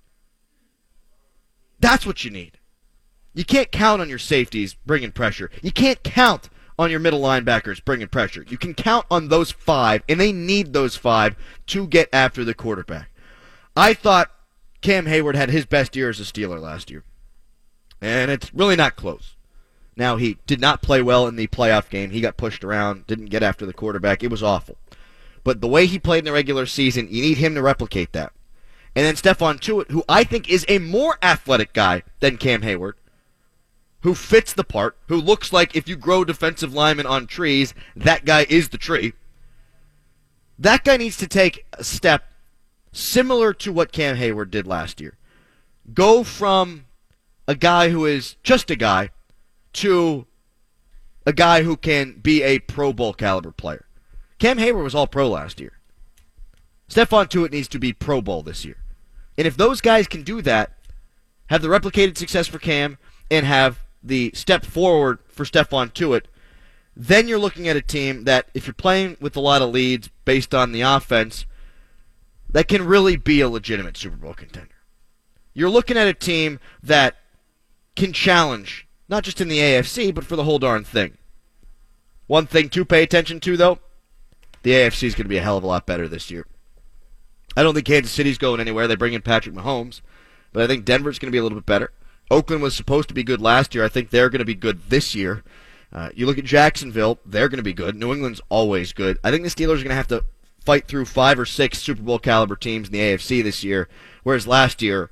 [1.79, 2.59] That's what you need.
[3.33, 5.49] You can't count on your safeties bringing pressure.
[5.63, 8.45] You can't count on your middle linebackers bringing pressure.
[8.47, 11.35] You can count on those five, and they need those five
[11.67, 13.09] to get after the quarterback.
[13.75, 14.31] I thought
[14.81, 17.03] Cam Heyward had his best year as a Steeler last year,
[18.01, 19.35] and it's really not close.
[19.95, 22.09] Now, he did not play well in the playoff game.
[22.09, 24.23] He got pushed around, didn't get after the quarterback.
[24.23, 24.77] It was awful.
[25.43, 28.33] But the way he played in the regular season, you need him to replicate that.
[28.95, 32.93] And then Stephon Tuitt, who I think is a more athletic guy than Cam Heyward,
[34.01, 38.25] who fits the part, who looks like if you grow defensive linemen on trees, that
[38.25, 39.13] guy is the tree.
[40.59, 42.25] That guy needs to take a step
[42.91, 45.17] similar to what Cam Heyward did last year.
[45.93, 46.85] Go from
[47.47, 49.09] a guy who is just a guy
[49.73, 50.27] to
[51.25, 53.85] a guy who can be a Pro Bowl caliber player.
[54.37, 55.79] Cam Heyward was all pro last year.
[56.89, 58.82] Stephon Tuitt needs to be Pro Bowl this year.
[59.37, 60.77] And if those guys can do that,
[61.47, 62.97] have the replicated success for Cam,
[63.29, 66.25] and have the step forward for Stephon Tuitt,
[66.95, 70.09] then you're looking at a team that, if you're playing with a lot of leads
[70.25, 71.45] based on the offense,
[72.49, 74.69] that can really be a legitimate Super Bowl contender.
[75.53, 77.15] You're looking at a team that
[77.95, 81.17] can challenge, not just in the AFC, but for the whole darn thing.
[82.27, 83.79] One thing to pay attention to, though,
[84.61, 86.45] the AFC is going to be a hell of a lot better this year.
[87.55, 88.87] I don't think Kansas City's going anywhere.
[88.87, 90.01] They bring in Patrick Mahomes,
[90.51, 91.91] but I think Denver's going to be a little bit better.
[92.31, 93.83] Oakland was supposed to be good last year.
[93.83, 95.43] I think they're going to be good this year.
[95.91, 97.95] Uh, you look at Jacksonville, they're going to be good.
[97.95, 99.19] New England's always good.
[99.23, 100.25] I think the Steelers are going to have to
[100.65, 103.87] fight through five or six Super Bowl caliber teams in the AFC this year,
[104.23, 105.11] whereas last year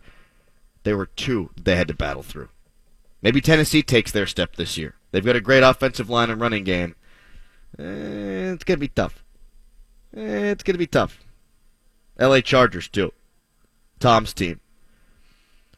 [0.84, 2.50] there were two they had to battle through.
[3.22, 4.96] Maybe Tennessee takes their step this year.
[5.12, 6.96] They've got a great offensive line and running game.
[7.78, 9.24] Eh, it's going to be tough.
[10.16, 11.20] Eh, it's going to be tough.
[12.22, 13.12] LA Chargers, too.
[14.00, 14.60] Tom's team.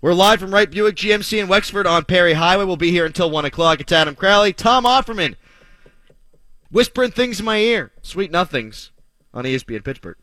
[0.02, 2.66] We're live from Wright Buick GMC in Wexford on Perry Highway.
[2.66, 3.80] We'll be here until 1 o'clock.
[3.80, 4.52] It's Adam Crowley.
[4.52, 5.36] Tom Offerman
[6.70, 7.92] whispering things in my ear.
[8.02, 8.92] Sweet nothings
[9.34, 10.18] on ESPN Pittsburgh.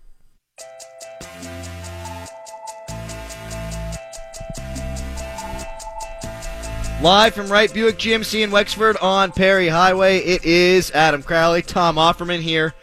[7.01, 11.97] Live from Wright Buick GMC in Wexford on Perry Highway, it is Adam Crowley, Tom
[11.97, 12.75] Offerman here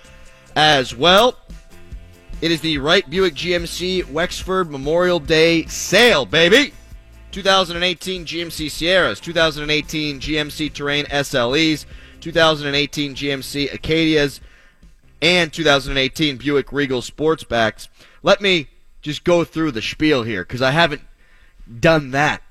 [0.56, 1.38] as well.
[2.40, 6.72] It is the Wright Buick GMC Wexford Memorial Day sale, baby.
[7.32, 11.88] 2018 GMC Sierras, 2018 GMC Terrain SLEs,
[12.22, 14.40] 2018 GMC Acadias,
[15.20, 17.88] and 2018 Buick Regal Sportsbacks.
[18.22, 18.68] Let me
[19.02, 21.02] just go through the spiel here because I haven't
[21.80, 22.44] done that.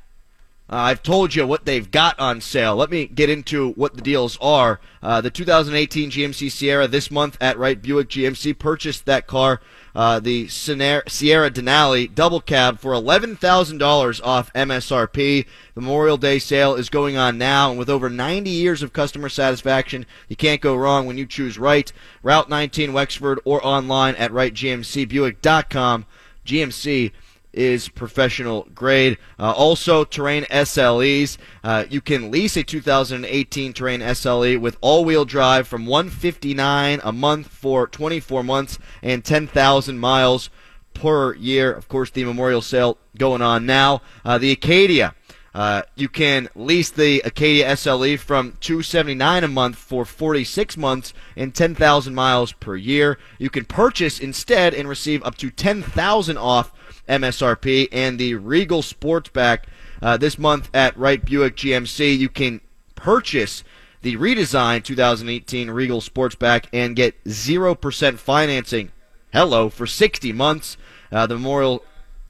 [0.69, 2.75] Uh, I've told you what they've got on sale.
[2.75, 4.81] Let me get into what the deals are.
[5.03, 9.61] Uh, the 2018 GMC Sierra this month at Wright Buick GMC purchased that car
[9.97, 15.47] uh, the Sierra Denali double cab for $11,000 off MSRP.
[15.75, 19.31] The Memorial Day sale is going on now, and with over 90 years of customer
[19.31, 21.91] satisfaction, you can't go wrong when you choose Wright.
[22.23, 26.05] Route 19 Wexford or online at WrightGMCBuick.com.
[26.45, 27.12] GMC
[27.57, 29.19] is professional grade.
[29.39, 31.39] Uh, also, Terrain SLEs.
[31.65, 37.49] Uh, you can lease a 2018 Terrain SLE with all-wheel drive from 159 a month
[37.49, 40.51] for 24 months and 10,000 miles
[40.95, 41.73] per year.
[41.73, 44.03] Of course, the memorial sale going on now.
[44.25, 45.15] Uh, the Acadia.
[45.57, 51.55] Uh, you can lease the Acadia SLE from 279 a month for 46 months and
[51.55, 53.19] 10,000 miles per year.
[53.39, 56.73] You can purchase instead and receive up to 10,000 off
[57.09, 59.61] MSRP and the Regal Sportsback
[60.03, 62.19] uh, this month at Wright Buick GMC.
[62.19, 62.61] You can
[62.95, 63.65] purchase
[64.03, 68.93] the redesigned 2018 Regal Sportsback and get 0% financing.
[69.33, 70.77] Hello for 60 months.
[71.11, 71.85] Uh, the Memorial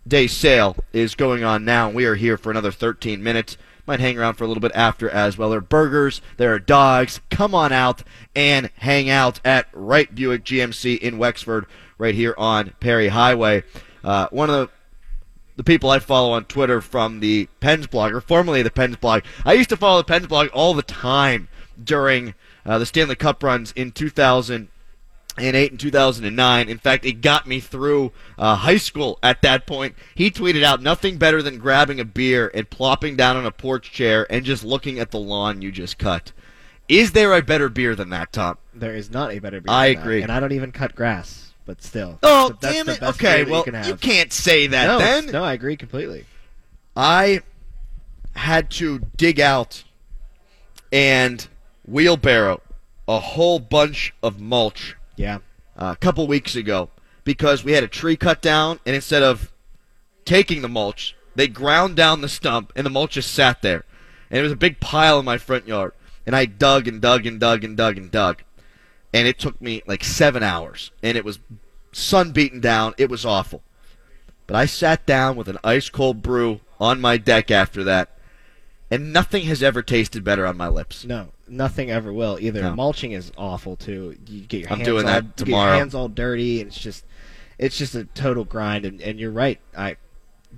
[0.07, 1.91] Day sale is going on now.
[1.91, 3.57] We are here for another 13 minutes.
[3.87, 5.51] Might hang around for a little bit after as well.
[5.51, 7.21] There are burgers, there are dogs.
[7.31, 8.03] Come on out
[8.35, 11.67] and hang out at Wright Buick GMC in Wexford,
[11.99, 13.63] right here on Perry Highway.
[14.07, 14.71] Uh, one of the
[15.57, 19.23] the people I follow on Twitter from the Pens blog, or formerly the Pens blog.
[19.45, 21.49] I used to follow the Pens blog all the time
[21.83, 22.35] during
[22.65, 24.69] uh, the Stanley Cup runs in 2000
[25.39, 26.69] in 8 and 2009.
[26.69, 29.95] In fact, it got me through uh, high school at that point.
[30.15, 33.91] He tweeted out nothing better than grabbing a beer and plopping down on a porch
[33.93, 36.33] chair and just looking at the lawn you just cut.
[36.89, 38.59] Is there a better beer than that, Tom?
[38.73, 39.75] There is not a better beer.
[39.75, 40.21] I agree.
[40.21, 40.25] That.
[40.25, 42.19] And I don't even cut grass, but still.
[42.23, 43.03] Oh, That's the- damn it.
[43.03, 45.27] Okay, well, you, can can't say that no, then.
[45.27, 46.25] No, I agree completely.
[46.97, 47.43] I
[48.35, 49.85] had to dig out
[50.93, 51.47] and
[51.87, 52.63] wheelbarrow
[53.09, 55.39] a whole bunch of mulch Yeah.
[55.77, 56.91] uh, a couple weeks ago
[57.25, 59.53] because we had a tree cut down, and instead of
[60.25, 63.85] taking the mulch, they ground down the stump, and the mulch just sat there.
[64.31, 65.93] And it was a big pile in my front yard.
[66.25, 68.43] And I dug and dug and dug and dug and dug.
[69.13, 70.91] And it took me like seven hours.
[71.03, 71.39] And it was
[71.93, 72.95] sun beaten down.
[72.99, 73.63] It was awful.
[74.47, 78.11] But I sat down with an ice cold brew on my deck after that.
[78.91, 81.05] And nothing has ever tasted better on my lips.
[81.05, 82.39] No, nothing ever will.
[82.41, 82.75] Either No.
[82.77, 84.17] mulching is awful too.
[84.29, 85.77] You get your I'm hands doing all, that you get your tomorrow.
[85.79, 87.05] hands all dirty, and it's just,
[87.59, 88.85] it's just a total grind.
[88.85, 89.59] And, and you're right.
[89.77, 89.97] I,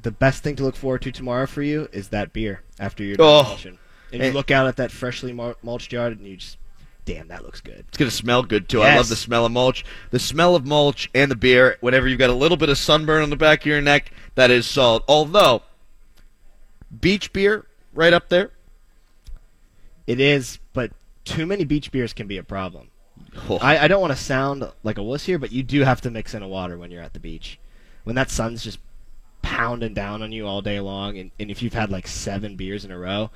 [0.02, 3.26] the best thing to look forward to tomorrow for you is that beer after done
[3.26, 3.42] Oh.
[3.44, 3.78] mulching.
[4.12, 5.32] And you look out at that freshly
[5.62, 6.58] mulched yard, and you just,
[7.08, 7.86] damn, that looks good.
[7.88, 8.82] It's gonna smell good too.
[8.82, 9.82] I love the smell of mulch.
[10.10, 11.78] The smell of mulch and the beer.
[11.80, 14.50] Whenever you've got a little bit of sunburn on the back of your neck, that
[14.50, 15.04] is salt.
[15.08, 15.62] Although
[17.00, 18.50] beach beer right up there.
[20.06, 20.92] It is, but
[21.24, 22.88] too many beach beers can be a problem.
[23.48, 26.02] Oh, I, I don't want to sound like a wuss here, but you do have
[26.02, 27.58] to mix in a water when you're at the beach.
[28.04, 28.78] When that sun's just
[29.40, 32.84] pounding down on you all day long, and, and if you've had like seven beers
[32.84, 33.30] in a row,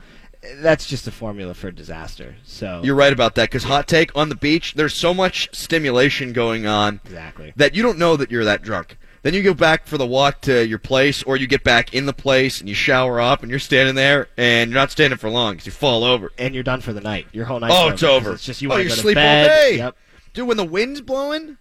[0.57, 2.37] that's just a formula for disaster.
[2.45, 3.51] So you're right about that.
[3.51, 7.53] Because hot take on the beach, there's so much stimulation going on exactly.
[7.57, 8.97] that you don't know that you're that drunk.
[9.23, 12.07] Then you go back for the walk to your place, or you get back in
[12.07, 15.31] the place and you shower up, and you're standing there, and you're not standing for
[15.31, 16.33] long because you fall over.
[16.39, 17.29] And you're done for the night.
[17.33, 17.71] Your whole night.
[17.73, 17.95] Oh, over.
[17.95, 18.33] it's over.
[18.33, 19.77] It's just you Oh, you to go to sleep all day.
[19.77, 19.97] Yep.
[20.35, 21.59] Dude, when the wind's blowing,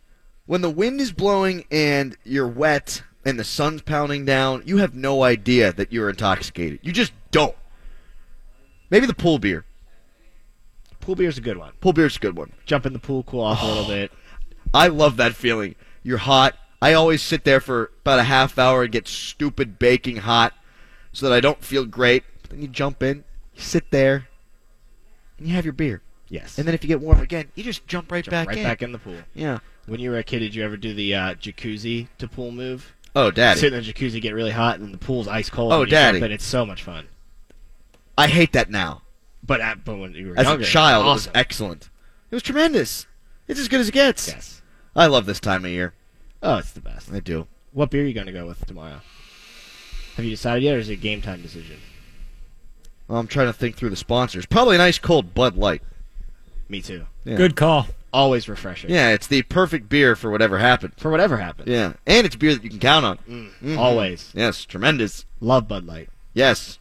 [0.47, 4.95] when the wind is blowing and you're wet and the sun's pounding down, you have
[4.95, 6.79] no idea that you're intoxicated.
[6.81, 7.55] You just don't.
[8.91, 9.65] Maybe the pool beer.
[10.99, 11.71] Pool beer's a good one.
[11.79, 12.51] Pool beer's a good one.
[12.65, 13.69] Jump in the pool, cool off a Oh.
[13.69, 14.11] little bit.
[14.73, 15.75] I love that feeling.
[16.03, 16.55] You're hot.
[16.81, 20.53] I always sit there for about a half hour and get stupid baking hot
[21.13, 22.23] so that I don't feel great.
[22.43, 23.23] But then you jump in,
[23.55, 24.27] you sit there,
[25.37, 26.01] and you have your beer.
[26.27, 26.57] Yes.
[26.57, 28.63] And then if you get warm again, you just jump right Jump back right in.
[28.63, 29.17] back in the pool.
[29.33, 29.59] Yeah.
[29.85, 32.93] When you were a kid, did you ever do the uh, jacuzzi to pool move?
[33.15, 33.59] Oh, daddy.
[33.59, 35.73] Sit in the jacuzzi, get really hot, and the pool's ice cold.
[35.73, 36.19] Oh, daddy.
[36.19, 36.31] in.
[36.31, 37.07] It's so much fun.
[38.17, 39.01] I hate that now.
[39.43, 41.29] But at, but when you were As younger, a child, awesome.
[41.31, 41.89] it was excellent.
[42.29, 43.07] It was tremendous.
[43.47, 44.27] It's as good as it gets.
[44.27, 44.61] yes.
[44.95, 45.93] I love this time of year.
[46.43, 47.11] Oh, it's the best.
[47.11, 47.47] I do.
[47.71, 49.01] What beer are you going to go with tomorrow?
[50.15, 51.77] Have you decided yet, or is it a game time decision?
[53.07, 54.45] Well, I'm trying to think through the sponsors.
[54.45, 55.81] Probably a nice cold Bud Light.
[56.69, 57.05] Me too.
[57.25, 57.35] Yeah.
[57.37, 57.87] Good call.
[58.13, 58.89] Always refreshing.
[58.89, 60.93] Yeah, it's the perfect beer for whatever happened.
[60.97, 61.69] For whatever happened.
[61.69, 63.17] Yeah, and it's beer that you can count on.
[63.29, 63.77] Mm, Mhm.
[63.77, 64.31] Always.
[64.33, 65.25] Yes, tremendous.
[65.39, 66.09] Love Bud Light.
[66.33, 66.77] Yes.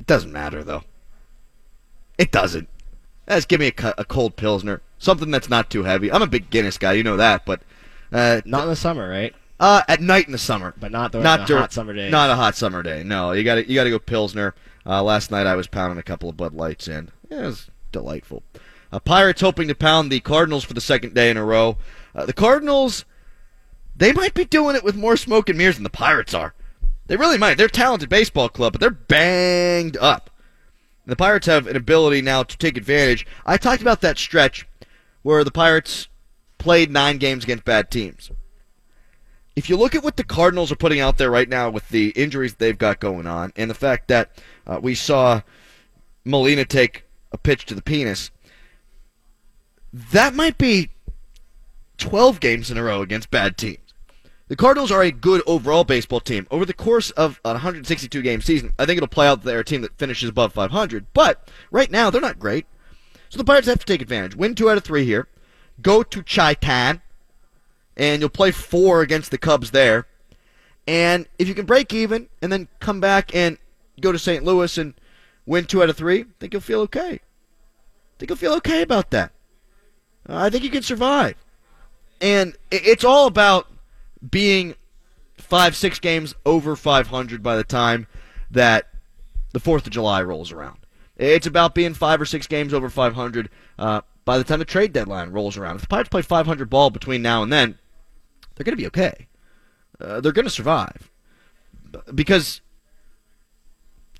[0.00, 0.82] It doesn't matter though.
[2.18, 2.68] It doesn't.
[3.28, 6.10] Just give me a, a cold pilsner, something that's not too heavy.
[6.10, 7.60] I'm a big Guinness guy, you know that, but
[8.12, 9.34] uh, Not in the summer, right?
[9.60, 10.74] uh, at night in the summer.
[10.80, 12.10] But not during not the dur- hot summer days.
[12.10, 13.04] Not a hot summer day.
[13.04, 14.54] No, you got to you got to go Pilsner.
[14.84, 17.10] Uh, last night I was pounding a couple of Bud Lights in.
[17.30, 18.42] Yeah, it was delightful.
[18.92, 21.76] Uh, Pirates hoping to pound the Cardinals for the second day in a row.
[22.14, 23.04] Uh, the Cardinals,
[23.94, 26.54] they might be doing it with more smoke and mirrors than the Pirates are.
[27.10, 27.56] They really might.
[27.56, 30.30] They're a talented baseball club, but they're banged up.
[31.06, 33.26] The Pirates have an ability now to take advantage.
[33.44, 34.64] I talked about that stretch
[35.22, 36.06] where the Pirates
[36.58, 38.30] played nine games against bad teams
[39.56, 42.10] if you look at what the Cardinals are putting out there right now with the
[42.10, 44.30] injuries they've got going on, and the fact that
[44.66, 45.42] uh, we saw
[46.24, 48.30] Molina take a pitch to the penis,
[49.92, 50.90] that might be
[51.98, 53.89] 12 games in a row against bad teams.
[54.50, 56.48] The Cardinals are a good overall baseball team.
[56.50, 59.60] Over the course of a 162 game season, I think it'll play out that they're
[59.60, 61.06] a team that finishes above 500.
[61.14, 62.66] But right now, they're not great.
[63.28, 64.34] So the Pirates have to take advantage.
[64.34, 65.28] Win two out of three here.
[65.80, 67.00] Go to Chi-Town,
[67.96, 70.08] and you'll play four against the Cubs there.
[70.84, 73.56] And if you can break even and then come back and
[74.00, 74.42] go to St.
[74.42, 74.94] Louis and
[75.46, 77.12] win two out of three, I think you'll feel okay.
[77.12, 79.30] I think you'll feel okay about that.
[80.26, 81.36] I think you can survive.
[82.20, 83.68] And it's all about
[84.28, 84.74] being
[85.36, 88.06] five, six games over 500 by the time
[88.50, 88.88] that
[89.52, 90.78] the 4th of July rolls around.
[91.16, 94.92] It's about being five or six games over 500 uh, by the time the trade
[94.92, 95.76] deadline rolls around.
[95.76, 97.78] If the Pirates play 500 ball between now and then,
[98.54, 99.26] they're going to be okay.
[100.00, 101.10] Uh, they're going to survive.
[102.14, 102.60] Because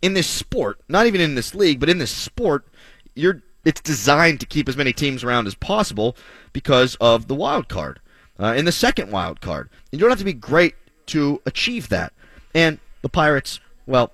[0.02, 2.66] in this sport, not even in this league, but in this sport,
[3.14, 6.16] you're it's designed to keep as many teams around as possible
[6.52, 8.00] because of the wild card.
[8.40, 10.74] Uh, in the second wild card, you don't have to be great
[11.06, 12.12] to achieve that.
[12.54, 14.12] And the Pirates, well,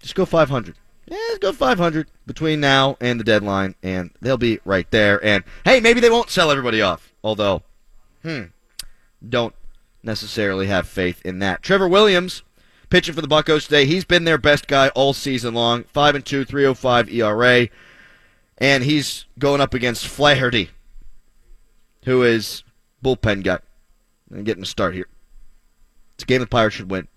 [0.00, 0.76] just go 500.
[1.06, 5.22] Yeah, go 500 between now and the deadline, and they'll be right there.
[5.24, 7.12] And hey, maybe they won't sell everybody off.
[7.24, 7.62] Although,
[8.22, 8.44] hmm,
[9.26, 9.54] don't
[10.02, 11.62] necessarily have faith in that.
[11.62, 12.42] Trevor Williams
[12.90, 13.86] pitching for the Buccos today.
[13.86, 15.84] He's been their best guy all season long.
[15.84, 17.68] 5 and 2, 305 ERA.
[18.58, 20.70] And he's going up against Flaherty,
[22.04, 22.62] who is
[23.02, 23.58] bullpen guy.
[24.30, 25.08] And getting a start here.
[26.14, 27.08] It's a game the Pirates should win.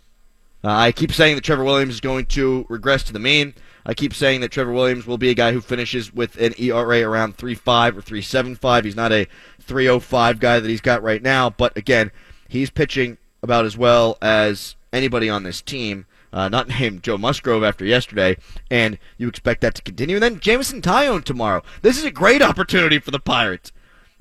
[0.63, 3.55] Uh, I keep saying that Trevor Williams is going to regress to the mean.
[3.85, 7.01] I keep saying that Trevor Williams will be a guy who finishes with an ERA
[7.01, 8.85] around 3.5 or 3.75.
[8.85, 9.27] He's not a
[9.65, 12.11] 3.05 guy that he's got right now, but again,
[12.47, 16.05] he's pitching about as well as anybody on this team.
[16.31, 18.37] Uh, not named Joe Musgrove after yesterday,
[18.69, 20.17] and you expect that to continue.
[20.17, 21.63] And then Jameson Taillon tomorrow.
[21.81, 23.71] This is a great opportunity for the Pirates.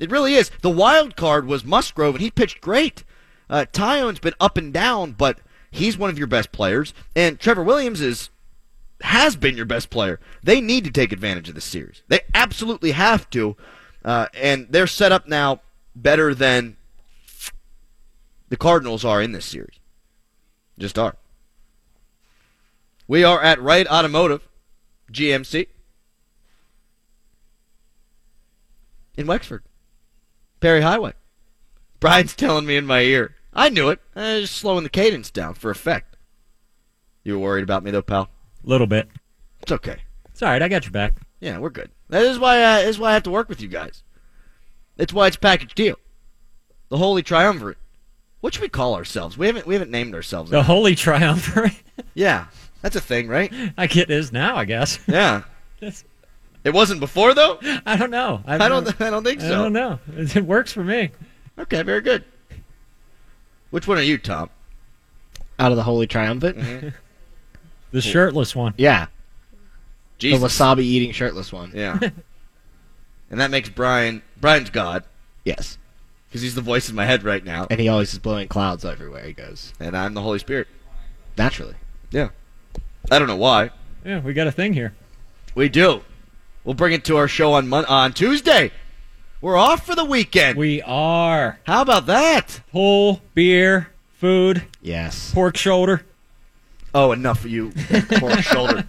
[0.01, 0.51] It really is.
[0.63, 3.05] The wild card was Musgrove, and he pitched great.
[3.49, 5.39] Uh, Taillon's been up and down, but
[5.71, 8.31] he's one of your best players, and Trevor Williams is
[9.03, 10.21] has been your best player.
[10.43, 12.03] They need to take advantage of this series.
[12.09, 13.57] They absolutely have to,
[14.05, 15.61] uh, and they're set up now
[15.97, 16.77] better than
[18.51, 19.79] the Cardinals are in this series.
[20.79, 21.17] Just are.
[23.09, 24.47] We are at Wright Automotive,
[25.11, 25.67] GMC,
[29.17, 29.63] in Wexford,
[30.61, 31.15] Perry Highway.
[31.99, 33.35] Brian's telling me in my ear.
[33.53, 34.01] I knew it.
[34.15, 36.17] I was just slowing the cadence down for effect.
[37.25, 38.29] You were worried about me though, pal.
[38.65, 39.09] A little bit.
[39.63, 39.97] It's okay.
[40.27, 40.63] It's all right.
[40.63, 41.15] I got your back.
[41.41, 41.91] Yeah, we're good.
[42.09, 42.63] That is why.
[42.63, 44.03] I, is why I have to work with you guys.
[44.97, 45.97] That's why it's package deal.
[46.89, 47.79] The Holy Triumvirate.
[48.41, 49.37] What should we call ourselves?
[49.37, 50.51] We haven't we haven't named ourselves.
[50.51, 50.63] The.
[50.63, 51.83] Holy Triumvirate.
[52.15, 52.47] yeah,
[52.83, 53.53] that's a thing, right?
[53.77, 54.99] I get is now, I guess.
[55.07, 55.43] Yeah.
[55.81, 56.05] That's-
[56.65, 57.59] It wasn't before though.
[57.87, 58.43] I don't know.
[58.47, 58.85] I've I don't.
[58.85, 59.47] never- I don't think so.
[59.47, 59.99] I don't know.
[60.17, 61.11] It works for me.
[61.59, 62.25] Okay, very good.
[63.71, 64.51] Which one are you, Tom?
[65.59, 66.57] Out of the Holy Triumvirate?
[66.57, 66.89] Mm-hmm.
[67.93, 68.73] The shirtless one.
[68.79, 69.07] Yeah.
[70.19, 70.41] Jesus.
[70.41, 71.73] The wasabi eating shirtless one.
[71.75, 71.99] Yeah.
[73.31, 75.03] and that makes Brian Brian's God
[75.45, 75.77] Yes.
[76.29, 78.85] because he's the voice in my head right now, And he always is blowing clouds
[78.85, 79.73] everywhere he goes.
[79.81, 80.69] and I'm the Holy Spirit.
[81.37, 81.75] Naturally.
[82.13, 82.29] Yeah.
[83.11, 83.71] I don't know why.
[84.05, 84.95] Yeah, we got a thing here.
[85.57, 86.03] We do.
[86.65, 88.71] We'll bring it to our show on Mon- on Tuesday.
[89.41, 90.59] We're off for the weekend.
[90.59, 92.61] We are How about that?
[92.73, 93.89] whole beer,
[94.19, 95.33] food, Yes.
[95.33, 96.05] pork shoulder.
[96.95, 97.71] Oh, enough of you,
[98.19, 98.85] pork shoulder.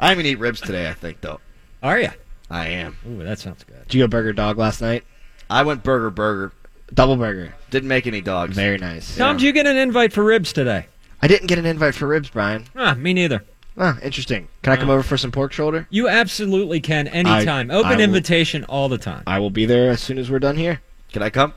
[0.00, 0.88] I'm gonna eat ribs today.
[0.88, 1.40] I think though.
[1.82, 2.10] Are you?
[2.50, 2.96] I am.
[3.06, 3.82] Ooh, that sounds good.
[3.88, 5.04] Did you go burger dog last night?
[5.50, 6.52] I went burger burger.
[6.94, 7.54] Double burger.
[7.70, 8.54] Didn't make any dogs.
[8.56, 9.16] Very nice.
[9.16, 10.86] Tom, did you get an invite for ribs today?
[11.22, 12.66] I didn't get an invite for ribs, Brian.
[12.76, 13.44] Ah, me neither.
[13.76, 14.48] Ah, interesting.
[14.62, 15.86] Can I come over for some pork shoulder?
[15.90, 17.70] You absolutely can anytime.
[17.70, 19.22] I Open will- invitation all the time.
[19.26, 20.82] I will be there as soon as we're done here.
[21.12, 21.54] Can I come?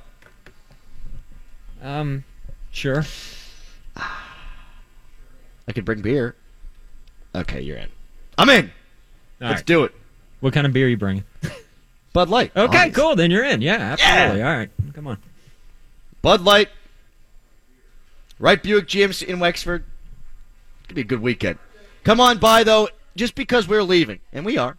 [1.83, 2.23] Um,
[2.71, 3.03] sure.
[3.97, 6.35] I could bring beer.
[7.33, 7.89] Okay, you're in.
[8.37, 8.71] I'm in.
[9.41, 9.65] All Let's right.
[9.65, 9.93] do it.
[10.39, 11.23] What kind of beer are you bringing?
[12.13, 12.51] Bud Light.
[12.55, 12.95] Okay, Obvious.
[12.95, 13.15] cool.
[13.15, 13.61] Then you're in.
[13.61, 14.41] Yeah, absolutely.
[14.41, 15.17] All right, come on.
[16.21, 16.69] Bud Light.
[18.39, 19.83] Right Buick GMC in Wexford.
[20.87, 21.57] Could be a good weekend.
[22.05, 24.77] Come on by though, just because we're leaving, and we are.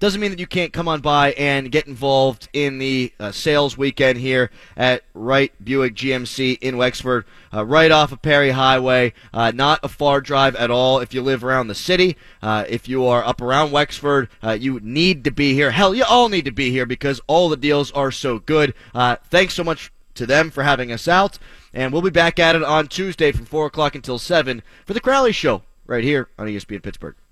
[0.00, 3.78] Doesn't mean that you can't come on by and get involved in the uh, sales
[3.78, 9.14] weekend here at Wright Buick GMC in Wexford, uh, right off of Perry Highway.
[9.32, 12.18] Uh, not a far drive at all if you live around the city.
[12.42, 15.70] Uh, if you are up around Wexford, uh, you need to be here.
[15.70, 18.74] Hell, you all need to be here because all the deals are so good.
[18.94, 21.38] Uh, thanks so much to them for having us out.
[21.72, 25.00] And we'll be back at it on Tuesday from 4 o'clock until 7 for the
[25.00, 27.16] Crowley Show right here on ESPN Pittsburgh.